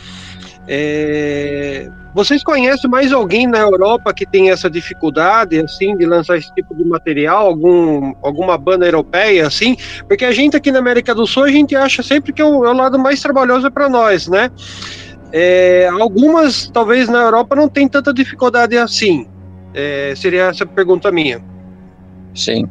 [0.66, 6.52] É, vocês conhecem mais alguém na Europa que tem essa dificuldade, assim, de lançar esse
[6.54, 7.46] tipo de material?
[7.46, 9.76] Algum, alguma banda europeia, assim?
[10.08, 12.64] Porque a gente aqui na América do Sul, a gente acha sempre que é o,
[12.64, 14.50] é o lado mais trabalhoso para nós, né?
[15.32, 19.26] É, algumas, talvez na Europa, não tem tanta dificuldade assim.
[19.72, 21.40] É, seria essa pergunta minha.
[22.34, 22.64] Sim.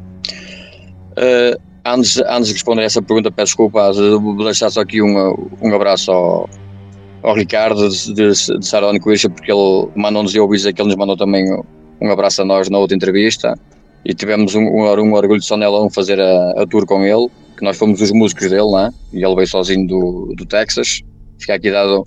[1.12, 5.74] Uh, antes, antes de responder essa pergunta, peço desculpa, vou deixar só aqui um, um
[5.74, 6.48] abraço ao,
[7.22, 10.88] ao Ricardo de, de, de Saronico porque ele mandou-nos, e eu ouvi dizer que ele
[10.88, 11.44] nos mandou também
[12.00, 13.58] um abraço a nós na outra entrevista
[14.04, 17.64] e tivemos um, um, um orgulho de Sonelão fazer a, a, tour com ele, que
[17.64, 18.90] nós fomos os músicos dele, né?
[19.12, 21.02] e ele veio sozinho do, do Texas.
[21.38, 22.04] Fica aqui dado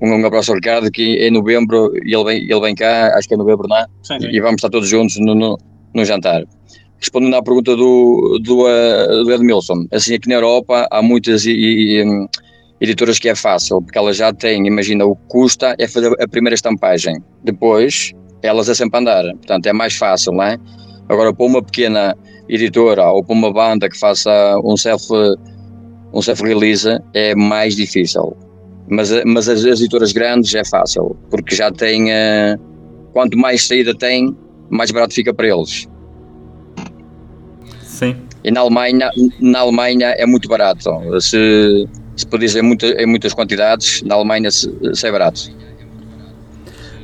[0.00, 3.34] um, um abraço ao Ricardo, que em novembro ele vem, ele vem cá, acho que
[3.34, 3.86] é novembro, não é?
[4.02, 4.28] Sim, sim.
[4.30, 5.58] E vamos estar todos juntos no, no,
[5.94, 6.42] no jantar.
[7.02, 11.50] Respondendo à pergunta do, do, uh, do Edmilson, assim, aqui na Europa há muitas e,
[11.50, 12.28] e,
[12.80, 16.28] editoras que é fácil, porque elas já têm, imagina, o que custa é fazer a
[16.28, 17.16] primeira estampagem.
[17.42, 19.24] Depois, elas é sempre andar.
[19.34, 20.56] Portanto, é mais fácil, não é?
[21.08, 22.16] Agora, para uma pequena
[22.48, 24.30] editora ou para uma banda que faça
[24.64, 25.08] um self
[26.14, 28.36] um self-release é mais difícil.
[28.88, 32.12] Mas, mas as, as, editoras grandes é fácil, porque já têm.
[32.12, 32.60] Uh,
[33.12, 34.36] quanto mais saída tem,
[34.70, 35.88] mais barato fica para eles.
[38.02, 38.16] Sim.
[38.42, 40.90] E na Alemanha, na Alemanha é muito barato.
[41.20, 45.50] Se, se pedires em, muita, em muitas quantidades, na Alemanha se, se é barato.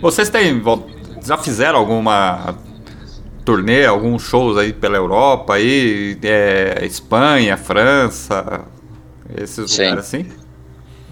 [0.02, 0.60] Vocês têm,
[1.24, 2.56] já fizeram alguma
[3.44, 8.62] turnê, alguns shows aí pela Europa, aí, é, Espanha, França,
[9.40, 9.82] esses Sim.
[9.84, 10.26] lugares assim?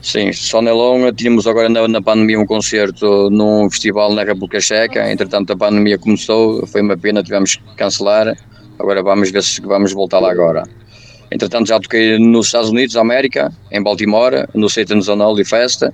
[0.03, 5.11] Sim, só Nelon tínhamos agora na, na, pandemia um concerto num festival na República Checa,
[5.11, 8.37] entretanto a pandemia começou, foi uma pena, tivemos que cancelar,
[8.79, 10.62] agora vamos ver se vamos voltar lá agora.
[11.31, 15.93] Entretanto, já toquei nos Estados Unidos, América, em Baltimore, no Satan's Only Festa,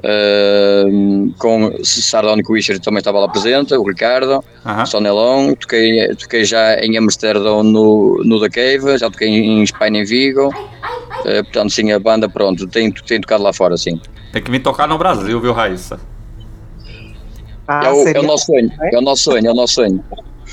[0.00, 4.86] uh, com Sardónico Wisher também estava lá presente, o Ricardo, uh -huh.
[4.86, 10.04] Sonelon, toquei, toquei já em Amsterdão no, no The Cave, já toquei em Espanha, em
[10.04, 14.00] Vigo, uh, portanto, sim, a banda, pronto, tem, tem tocado lá fora, sim.
[14.32, 15.98] Tem que vir tocar no Brasil, viu, Raíssa?
[17.66, 20.04] Ah, é, o, é, o, nosso sonho, é o nosso sonho, é o nosso sonho.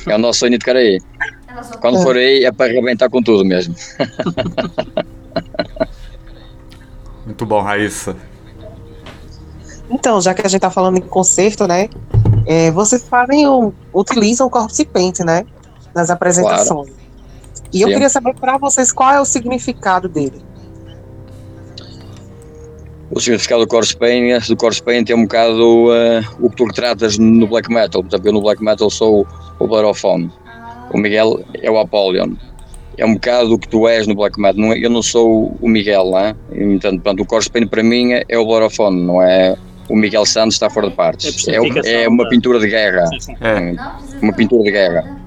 [0.08, 1.00] É o nosso sonho de tocar aí.
[1.80, 3.76] Quando for aí é para arrebentar com tudo mesmo.
[7.26, 8.16] Muito bom, Raíssa.
[9.90, 11.90] Então, já que a gente tá falando em concerto, né?
[12.46, 15.46] É, vocês fazem o, utilizam o Corpse Paint, né?
[15.94, 16.90] Nas apresentações.
[16.90, 17.08] Claro.
[17.74, 17.84] E Sim.
[17.84, 20.42] eu queria saber para vocês qual é o significado dele.
[23.10, 26.66] O significado do Corpse Paint, do Corpse Paint é um bocado uh, o que tu
[26.66, 28.02] retratas no black metal.
[28.02, 29.26] Portanto, eu no black metal sou
[29.60, 30.32] o Blood of Fome
[30.92, 32.34] o Miguel é o Apollyon.
[32.98, 34.60] É um bocado o que tu és no Black Metal.
[34.60, 36.36] Não, é, eu não sou o Miguel, não é?
[36.52, 39.56] Então, portanto, o Corspane para mim é o Blorofone, não é
[39.90, 41.48] o Miguel Santos está fora de partes.
[41.48, 43.10] É, é, é uma pintura de guerra.
[43.42, 43.76] É.
[44.22, 45.18] Uma pintura de guerra.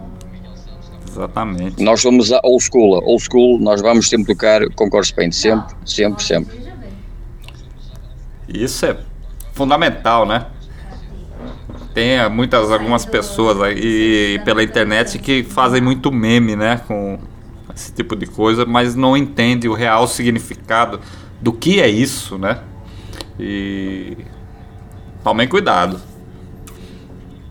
[1.09, 1.83] Exatamente.
[1.83, 3.03] Nós somos a old school.
[3.05, 5.33] Old school, nós vamos sempre tocar com Paint.
[5.33, 6.61] Sempre, sempre, sempre.
[8.49, 8.97] Isso é
[9.53, 10.47] fundamental, né?
[11.95, 17.19] Tem muitas algumas pessoas aí pela internet que fazem muito meme, né, com
[17.75, 21.01] esse tipo de coisa, mas não entende o real significado
[21.41, 22.59] do que é isso, né?
[23.39, 24.17] E
[25.25, 26.01] tomem cuidado.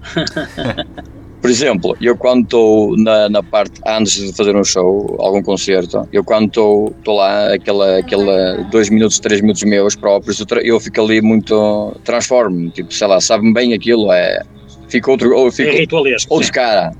[1.41, 6.07] Por exemplo, eu quando estou na, na, parte antes de fazer um show, algum concerto,
[6.11, 11.01] eu quando estou lá, aquela, aquela dois minutos, três minutos meus próprios, eu, eu fico
[11.01, 14.41] ali muito transformo, tipo, sei lá, sabe-me bem aquilo, é.
[14.89, 16.91] Fico outro, ou fico é outro cara.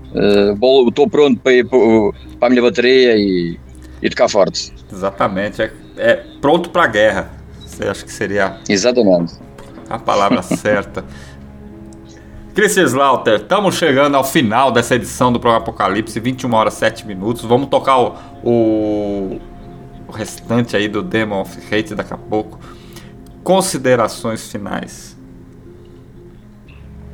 [0.54, 3.58] Estou uh, pronto para ir para a minha bateria e,
[4.02, 4.72] e tocar forte.
[4.92, 7.32] Exatamente, é, é pronto para a guerra.
[7.66, 9.34] Você acha que seria Exatamente.
[9.90, 11.04] a palavra certa.
[12.66, 17.46] Slaughter, estamos chegando ao final dessa edição do programa Apocalipse, 21 horas 7 minutos.
[17.46, 19.40] Vamos tocar o, o,
[20.08, 22.60] o restante aí do Demon of Hate daqui a pouco.
[23.44, 25.18] Considerações finais.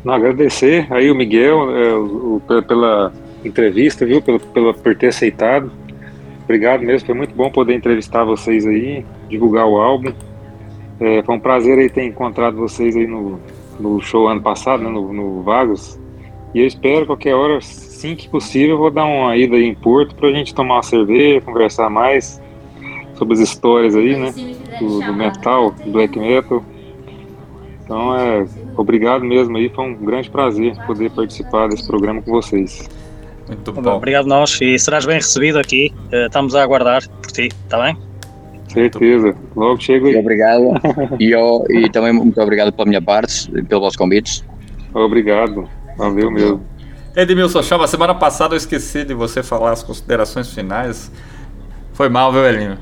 [0.03, 4.21] Não, agradecer aí o Miguel é, o, o, pela entrevista, viu?
[4.23, 5.71] Pelo, pelo, por ter aceitado.
[6.43, 10.11] Obrigado mesmo, foi muito bom poder entrevistar vocês aí, divulgar o álbum.
[10.99, 13.39] É, foi um prazer aí ter encontrado vocês aí no,
[13.79, 15.99] no show ano passado, né, no, no Vagos.
[16.53, 20.15] E eu espero qualquer hora, assim que possível, vou dar uma ida aí em Porto
[20.15, 22.41] pra gente tomar uma cerveja, conversar mais
[23.15, 24.33] sobre as histórias aí, né?
[24.79, 26.63] Do, do metal, do black metal.
[27.83, 28.45] Então é
[28.77, 32.89] obrigado mesmo aí, foi um grande prazer poder participar desse programa com vocês.
[33.47, 33.97] Muito bom.
[33.97, 35.93] Obrigado nós e serás bem recebido aqui.
[36.11, 37.95] Eh, estamos a aguardar por ti, está bem?
[38.67, 39.35] Certeza.
[39.55, 40.17] Logo chego aí.
[40.17, 40.73] Obrigado.
[41.19, 44.43] e, eu, e também muito obrigado pela minha parte, pelo vosso convite.
[44.93, 45.69] Obrigado.
[45.97, 46.61] Valeu mesmo.
[47.15, 51.09] Edmilson Chava, semana passada eu esqueci de você falar as considerações finais.
[51.93, 52.77] Foi mal, viu, Elinho?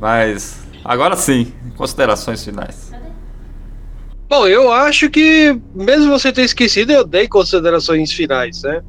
[0.00, 2.92] Mas agora sim, considerações finais.
[4.28, 8.80] Bom, eu acho que, mesmo você ter esquecido, eu dei considerações finais, né?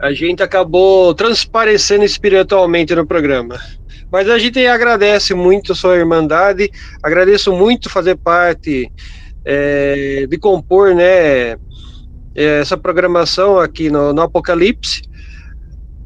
[0.00, 3.60] A gente acabou transparecendo espiritualmente no programa.
[4.10, 6.70] Mas a gente agradece muito a sua irmandade,
[7.02, 8.90] agradeço muito fazer parte
[9.44, 11.52] é, de compor, né?
[12.34, 15.02] É, essa programação aqui no, no Apocalipse.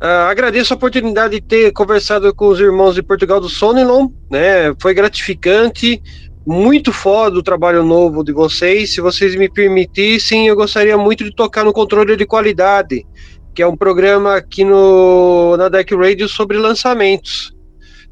[0.02, 4.74] Uh, agradeço a oportunidade de ter conversado com os irmãos de Portugal do Sonilon, né?
[4.80, 6.02] Foi gratificante,
[6.46, 8.94] muito foda o trabalho novo de vocês.
[8.94, 13.06] Se vocês me permitissem, eu gostaria muito de tocar no controle de qualidade,
[13.54, 17.54] que é um programa aqui no na Deck Radio sobre lançamentos.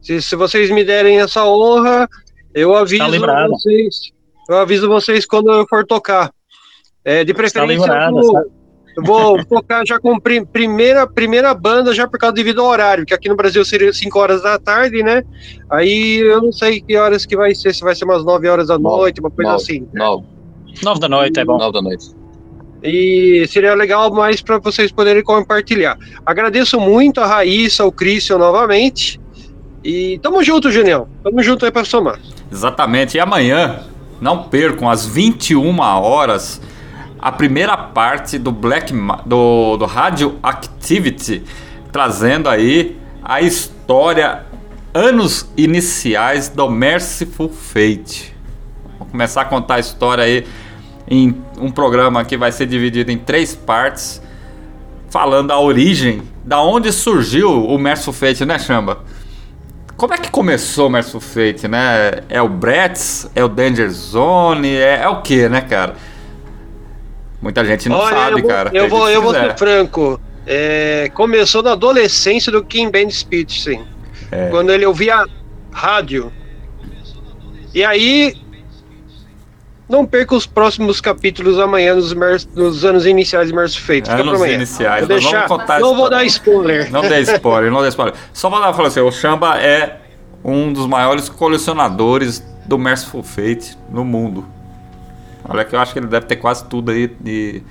[0.09, 2.09] Se, se vocês me derem essa honra,
[2.55, 4.11] eu aviso tá vocês.
[4.49, 6.33] Eu aviso vocês quando eu for tocar.
[7.05, 8.39] É, de preferência, eu vou,
[8.97, 13.05] eu vou tocar já com prim, primeira, primeira banda, já por causa devido ao horário,
[13.05, 15.23] que aqui no Brasil seria 5 horas da tarde, né?
[15.69, 18.69] Aí eu não sei que horas que vai ser, se vai ser umas 9 horas
[18.69, 19.87] da noite, uma coisa assim.
[19.93, 20.25] 9.
[20.83, 21.59] 9 da noite, é bom.
[21.59, 22.07] 9 da noite.
[22.83, 25.99] E seria legal mais para vocês poderem compartilhar.
[26.25, 29.21] Agradeço muito a Raíssa, o Christian novamente.
[29.89, 31.09] E tamo junto, Genial.
[31.25, 32.19] Tamo junto aí para somar.
[32.53, 33.17] Exatamente.
[33.17, 33.85] E amanhã,
[34.21, 36.61] não percam, às 21 horas
[37.19, 38.93] a primeira parte do Black
[39.25, 41.43] do, do Radio Activity,
[41.91, 44.45] trazendo aí a história
[44.93, 48.37] anos iniciais do Merciful Fate.
[48.99, 50.47] Vou começar a contar a história aí
[51.11, 54.21] em um programa que vai ser dividido em três partes,
[55.09, 58.99] falando a origem, da onde surgiu o Merciful Fate, né, Chamba?
[59.99, 62.23] Como é que começou o Merciful Fate, né?
[62.29, 63.29] É o Bretts?
[63.35, 64.77] É o Danger Zone?
[64.77, 65.97] É, é o que, né, cara?
[67.43, 68.71] Muita gente não Olha, sabe, eu vou, cara.
[68.73, 70.21] Eu vou, eu vou ser franco.
[70.47, 73.85] É, começou na adolescência do Kim Ben Speech, sim.
[74.31, 74.49] É.
[74.51, 75.27] Quando ele ouvia
[75.73, 76.33] rádio.
[77.75, 78.37] E aí.
[79.89, 82.13] Não perca os próximos capítulos amanhã nos,
[82.55, 84.11] nos anos iniciais de Feito.
[84.11, 85.01] Fica anos iniciais.
[85.01, 85.49] Vou deixar,
[85.81, 86.91] não vou dar spoiler.
[86.93, 88.15] Não dê spoiler, não dê spoiler.
[88.33, 90.01] Só vou dar falar assim: o Chamba é
[90.45, 94.45] um dos maiores colecionadores do Merciful Fate no mundo.
[95.49, 97.63] Olha que eu acho que ele deve ter quase tudo aí de.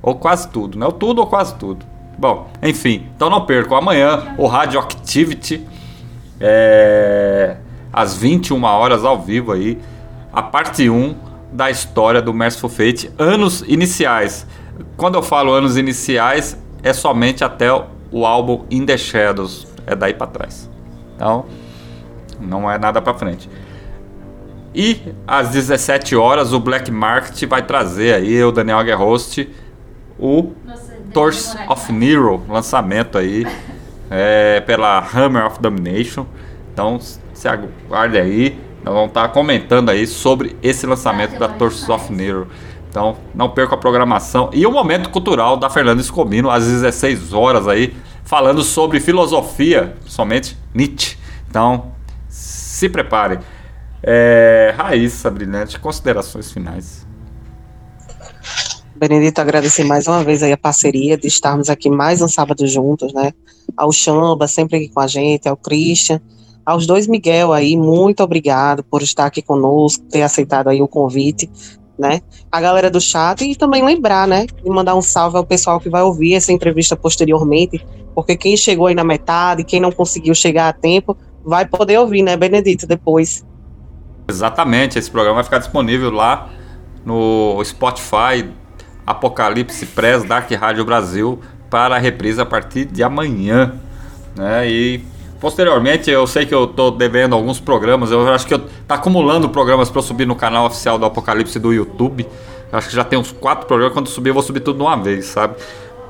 [0.00, 0.86] Ou quase tudo, né?
[0.86, 1.84] Ou tudo ou quase tudo.
[2.16, 3.76] Bom, enfim, então não percam.
[3.76, 5.66] Amanhã o Radioactivity.
[6.38, 7.56] É,
[7.92, 9.78] às 21 horas ao vivo aí.
[10.32, 11.16] A parte 1
[11.56, 13.10] da história do Merciful Fate.
[13.18, 14.46] Anos iniciais.
[14.96, 17.72] Quando eu falo anos iniciais, é somente até
[18.12, 19.66] o álbum In The Shadows.
[19.86, 20.70] É daí para trás.
[21.14, 21.46] Então,
[22.38, 23.48] não é nada para frente.
[24.74, 29.48] E às 17 horas o Black Market vai trazer aí o Daniel Aguerhost
[30.18, 30.52] o
[31.14, 33.46] Torch of Nero, lançamento aí
[34.10, 36.26] é, pela Hammer of Domination.
[36.74, 42.12] Então se aguarde aí, nós vamos estar comentando aí sobre esse lançamento da Torch of
[42.12, 42.46] Nero.
[42.88, 47.66] Então não perca a programação e o momento cultural da Fernanda Escobino às 16 horas
[47.66, 51.18] aí, falando sobre filosofia, somente Nietzsche.
[51.50, 51.90] Então
[52.28, 53.40] se prepare.
[54.00, 57.04] É, Raíssa Brilhante, considerações finais.
[58.94, 63.12] Benedito, agradecer mais uma vez aí a parceria de estarmos aqui mais um sábado juntos,
[63.12, 63.32] né?
[63.76, 66.20] Ao Chamba, sempre aqui com a gente, ao Christian,
[66.66, 71.48] aos dois Miguel aí, muito obrigado por estar aqui conosco, ter aceitado aí o convite,
[71.96, 72.20] né?
[72.50, 74.46] A galera do chat e também lembrar, né?
[74.46, 78.88] De mandar um salve ao pessoal que vai ouvir essa entrevista posteriormente, porque quem chegou
[78.88, 83.46] aí na metade, quem não conseguiu chegar a tempo, vai poder ouvir, né, Benedito, depois.
[84.28, 86.50] Exatamente, esse programa vai ficar disponível lá
[87.04, 88.50] no Spotify,
[89.06, 91.38] Apocalipse Press, Dark Rádio Brasil,
[91.70, 93.74] para a reprise a partir de amanhã.
[94.34, 94.68] Né?
[94.68, 95.04] E
[95.46, 99.48] posteriormente, eu sei que eu estou devendo alguns programas, eu acho que eu tá acumulando
[99.48, 102.26] programas para subir no canal oficial do Apocalipse do YouTube.
[102.72, 104.82] Eu acho que já tem uns quatro programas, quando subir eu vou subir tudo de
[104.82, 105.54] uma vez, sabe?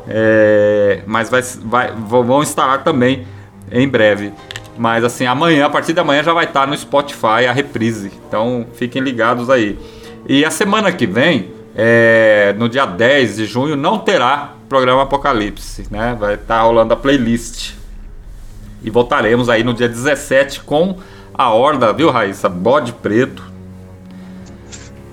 [0.08, 3.26] É, mas vai, vai, vão instalar também
[3.70, 4.32] em breve.
[4.78, 8.10] Mas assim, amanhã, a partir de amanhã já vai estar no Spotify a reprise.
[8.26, 9.78] Então fiquem ligados aí.
[10.26, 15.86] E a semana que vem, é, no dia 10 de junho não terá programa Apocalipse,
[15.90, 16.16] né?
[16.18, 17.76] Vai estar rolando a playlist.
[18.86, 20.96] E voltaremos aí no dia 17 com
[21.34, 22.48] a Horda, viu, Raíssa?
[22.48, 23.42] Bode Preto.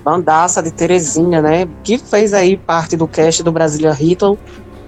[0.04, 1.68] Bandaça de Terezinha, né?
[1.82, 4.38] Que fez aí parte do cast do Brasília Ritual,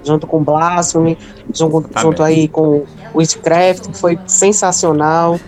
[0.05, 1.19] junto com Blasphemy,
[1.53, 5.41] junto, tá junto aí com Witchcraft, que foi sensacional.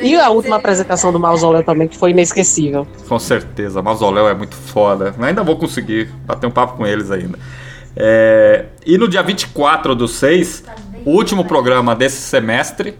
[0.00, 2.86] E a última apresentação do Mausoléu também, que foi inesquecível.
[3.06, 5.14] Com certeza, Mausoléu é muito foda.
[5.20, 7.38] Ainda vou conseguir bater um papo com eles ainda.
[7.94, 8.66] É...
[8.84, 10.64] E no dia 24 do 6,
[11.06, 12.98] o último programa desse semestre,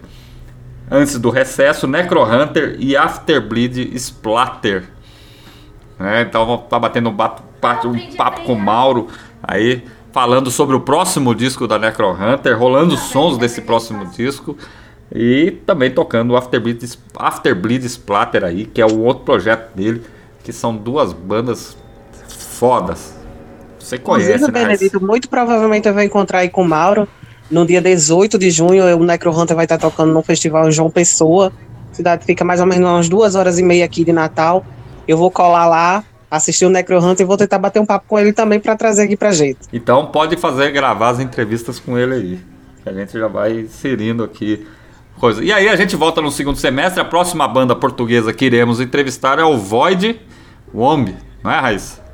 [0.89, 4.85] antes do recesso, Necrohunter e Afterbleed Splatter.
[5.99, 7.43] É, então vou estar tá batendo um, bato,
[7.85, 9.09] um papo com o Mauro
[9.43, 14.57] aí, falando sobre o próximo disco da Necrohunter, rolando os sons desse próximo disco.
[15.13, 20.01] E também tocando o Afterbleed, Afterbleed Splatter aí, que é o outro projeto dele,
[20.45, 21.75] que são duas bandas
[22.29, 23.17] fodas.
[23.77, 24.65] Você conhece, Inclusive, né?
[24.65, 27.05] Benedito, muito provavelmente eu vou encontrar aí com o Mauro.
[27.49, 31.51] No dia 18 de junho, o Necro Hunter vai estar tocando no festival João Pessoa.
[31.91, 34.65] A cidade fica mais ou menos umas duas horas e meia aqui de Natal.
[35.07, 38.19] Eu vou colar lá, assistir o Necro Hunter e vou tentar bater um papo com
[38.19, 39.59] ele também para trazer aqui pra gente.
[39.71, 42.39] Então pode fazer gravar as entrevistas com ele aí.
[42.85, 44.67] A gente já vai inserindo aqui
[45.17, 45.43] coisa.
[45.43, 46.99] E aí a gente volta no segundo semestre.
[47.01, 50.19] A próxima banda portuguesa que iremos entrevistar é o Void
[50.73, 52.05] Womb, não é, Raíssa?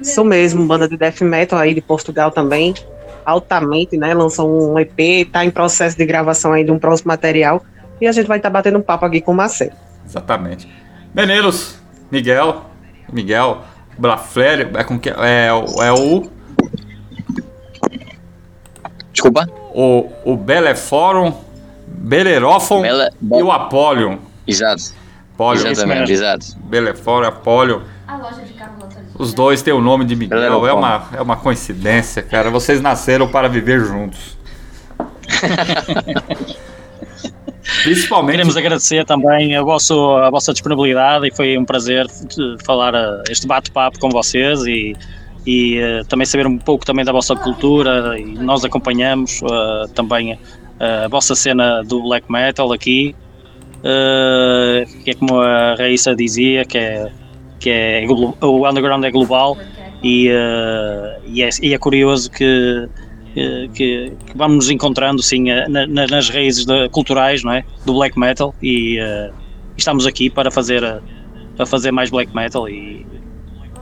[0.00, 2.74] Isso mesmo, banda de death metal aí de Portugal também.
[3.28, 4.14] Altamente, né?
[4.14, 7.62] Lançou um EP, tá em processo de gravação aí de um próximo material.
[8.00, 9.72] E a gente vai estar tá batendo um papo aqui com o Marcelo.
[10.06, 10.66] Exatamente.
[11.14, 11.78] Meneiros,
[12.10, 12.62] Miguel,
[13.12, 13.64] Miguel,
[13.98, 16.30] Blafler, é com que é, é o
[19.12, 19.46] Desculpa?
[19.74, 21.34] O, o Beleforum,
[21.86, 24.16] Belerófon Bele, e o Apolion.
[24.46, 24.94] Exato.
[25.34, 25.66] Apolion.
[25.66, 26.46] Exatamente, exato.
[26.60, 27.80] Beleforum, Apolion.
[28.06, 28.87] A loja de carro
[29.18, 30.66] Os dois têm o nome de Miguel.
[30.66, 32.50] É uma, é uma coincidência, cara.
[32.50, 34.38] Vocês nasceram para viver juntos.
[37.82, 38.32] Principalmente.
[38.32, 42.06] Queremos agradecer também a, vosso, a vossa disponibilidade e foi um prazer
[42.64, 44.96] falar uh, este bate-papo com vocês e
[45.46, 50.34] e uh, também saber um pouco também da vossa cultura e nós acompanhamos uh, também
[50.34, 50.38] uh,
[51.06, 53.16] a vossa cena do black metal aqui
[55.04, 57.10] que é como a Raíssa dizia que é,
[57.58, 59.56] que é o underground é global
[60.02, 60.28] e,
[61.26, 62.88] e é, e, é, curioso que,
[63.74, 67.64] que, que vamos nos encontrando sim na, nas raízes de, culturais não é?
[67.84, 68.98] do black metal e,
[69.76, 70.82] estamos aqui para fazer,
[71.56, 73.06] para fazer mais black metal e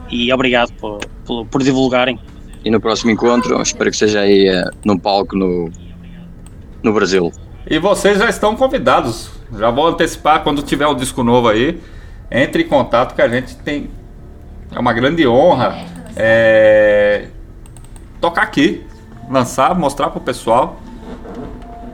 [0.09, 2.19] e obrigado por, por, por, divulgarem.
[2.63, 5.69] E no próximo encontro, espero que seja aí uh, num palco no,
[6.81, 7.31] no Brasil.
[7.69, 9.29] E vocês já estão convidados.
[9.57, 11.79] Já vou antecipar quando tiver um disco novo aí.
[12.29, 13.89] Entre em contato que a gente tem.
[14.75, 15.77] É uma grande honra
[16.15, 17.27] é,
[18.19, 18.85] tocar aqui,
[19.29, 20.79] lançar, mostrar pro pessoal.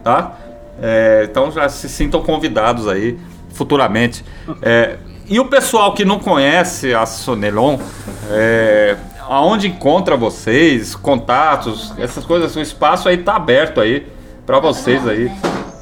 [0.04, 0.38] Tá?
[0.82, 3.20] É, então já se sintam convidados aí
[3.52, 4.26] futuramente.
[4.62, 4.98] É,
[5.28, 7.78] e o pessoal que não conhece a Sonelon,
[8.30, 14.08] é, aonde encontra vocês, contatos, essas coisas, o espaço aí tá aberto aí
[14.46, 15.32] para vocês aí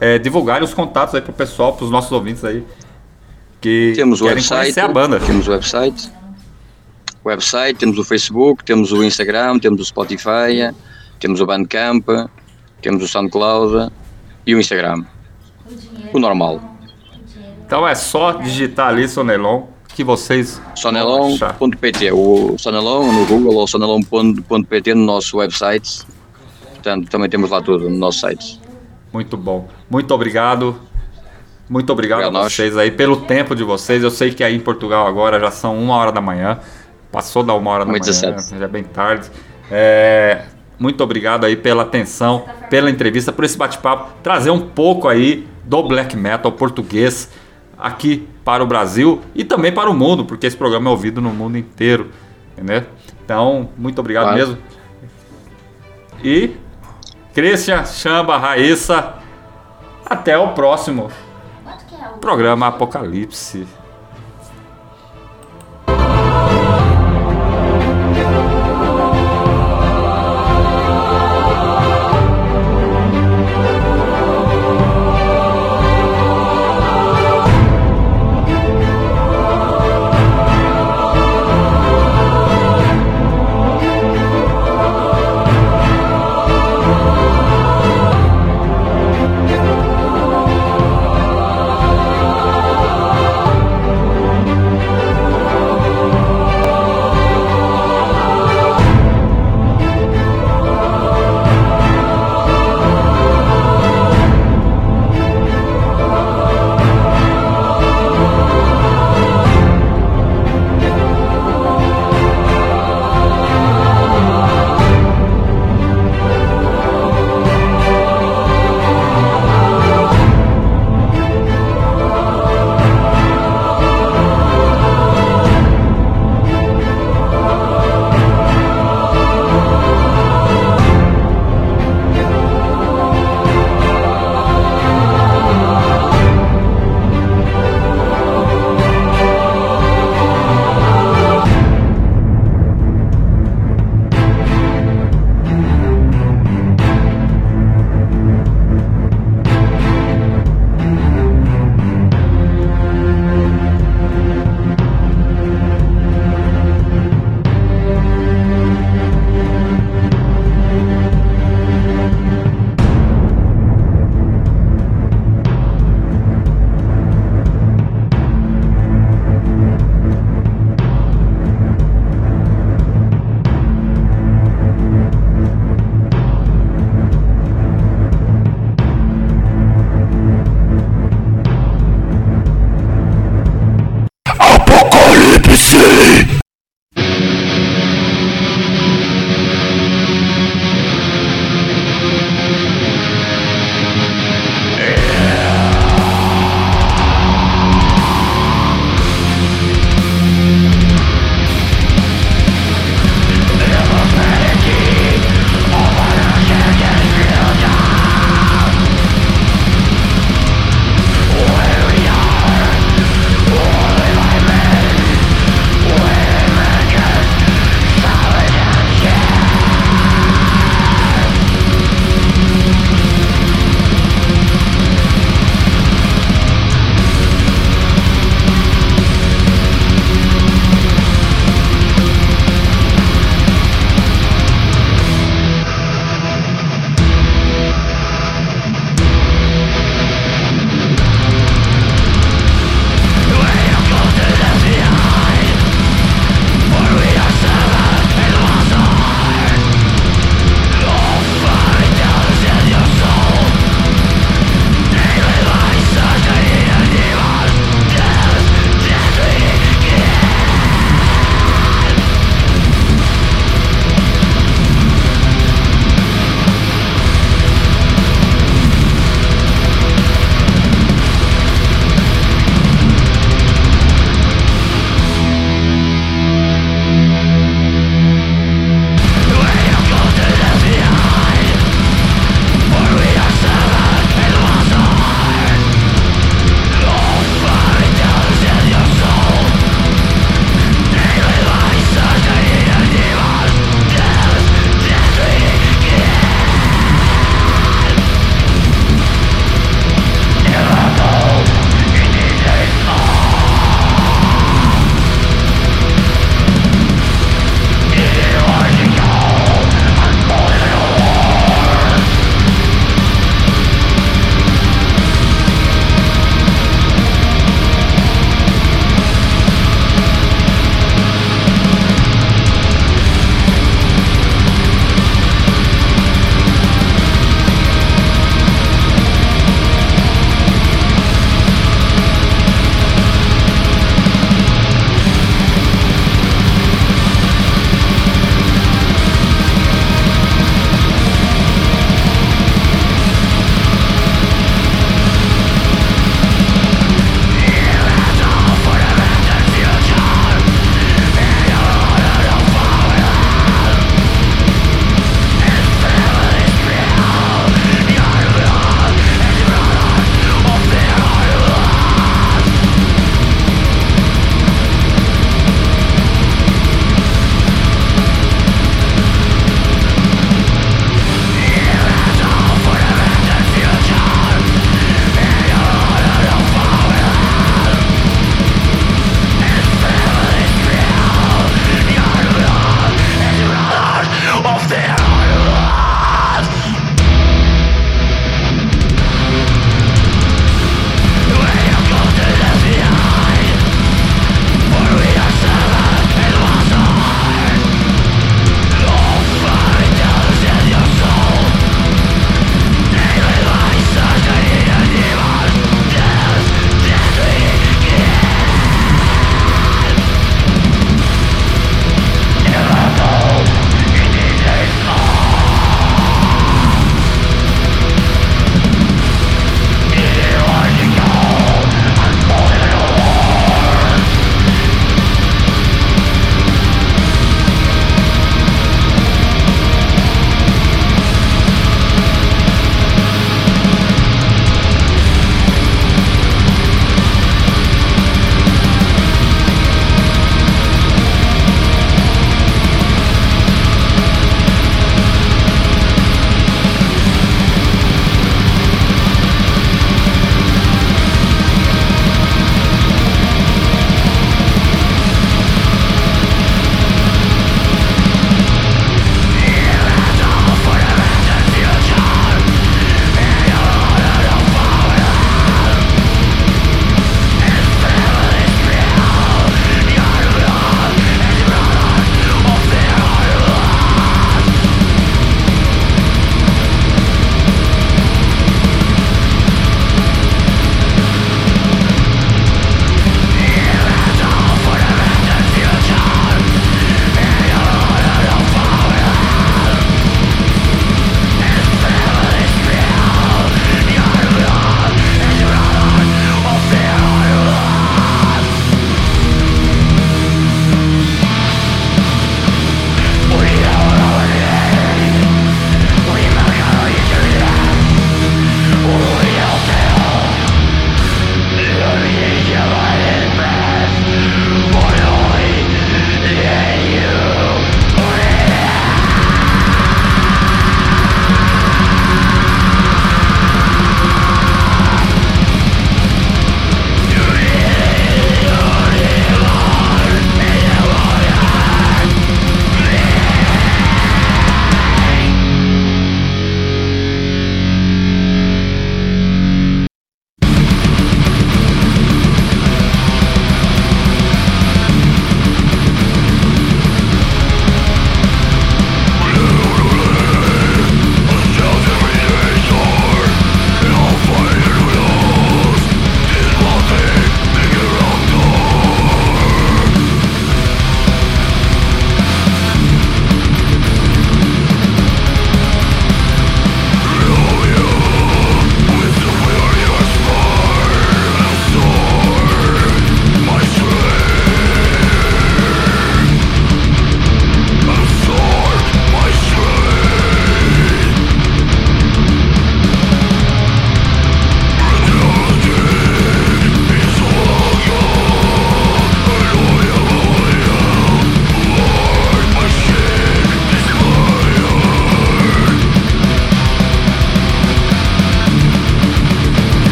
[0.00, 2.64] é, divulgarem os contatos aí pro pessoal, pros nossos ouvintes aí
[3.60, 5.20] que temos querem website, conhecer a banda.
[5.20, 6.10] Temos o website,
[7.24, 10.74] website, temos o Facebook, temos o Instagram, temos o Spotify,
[11.18, 12.06] temos o Bandcamp,
[12.80, 13.92] temos o SoundCloud
[14.46, 15.04] e o Instagram.
[16.12, 16.60] O normal.
[17.66, 19.66] Então é só digitar ali Sonelon
[19.96, 20.60] que vocês.
[20.74, 26.02] Sonelon.pt, o Sonelon no Google ou sonelon.pt no nosso website.
[26.74, 28.60] Portanto, também temos lá tudo no nosso site.
[29.10, 29.66] Muito bom.
[29.90, 30.78] Muito obrigado.
[31.68, 34.02] Muito obrigado, obrigado a vocês aí pelo tempo de vocês.
[34.02, 36.60] Eu sei que aí em Portugal agora já são uma hora da manhã.
[37.10, 38.58] Passou da uma hora da manhã, 17.
[38.58, 39.28] já é bem tarde.
[39.70, 40.44] É,
[40.78, 45.82] muito obrigado aí pela atenção, pela entrevista, por esse bate-papo, trazer um pouco aí do
[45.82, 47.30] black metal português
[47.76, 51.30] aqui para o Brasil e também para o mundo, porque esse programa é ouvido no
[51.30, 52.10] mundo inteiro,
[52.52, 52.84] entendeu?
[53.24, 54.38] Então, muito obrigado claro.
[54.38, 54.58] mesmo.
[56.22, 56.52] E
[57.34, 59.14] Christian, Chamba, Raíssa,
[60.04, 61.10] até o próximo
[62.16, 63.66] programa Apocalipse.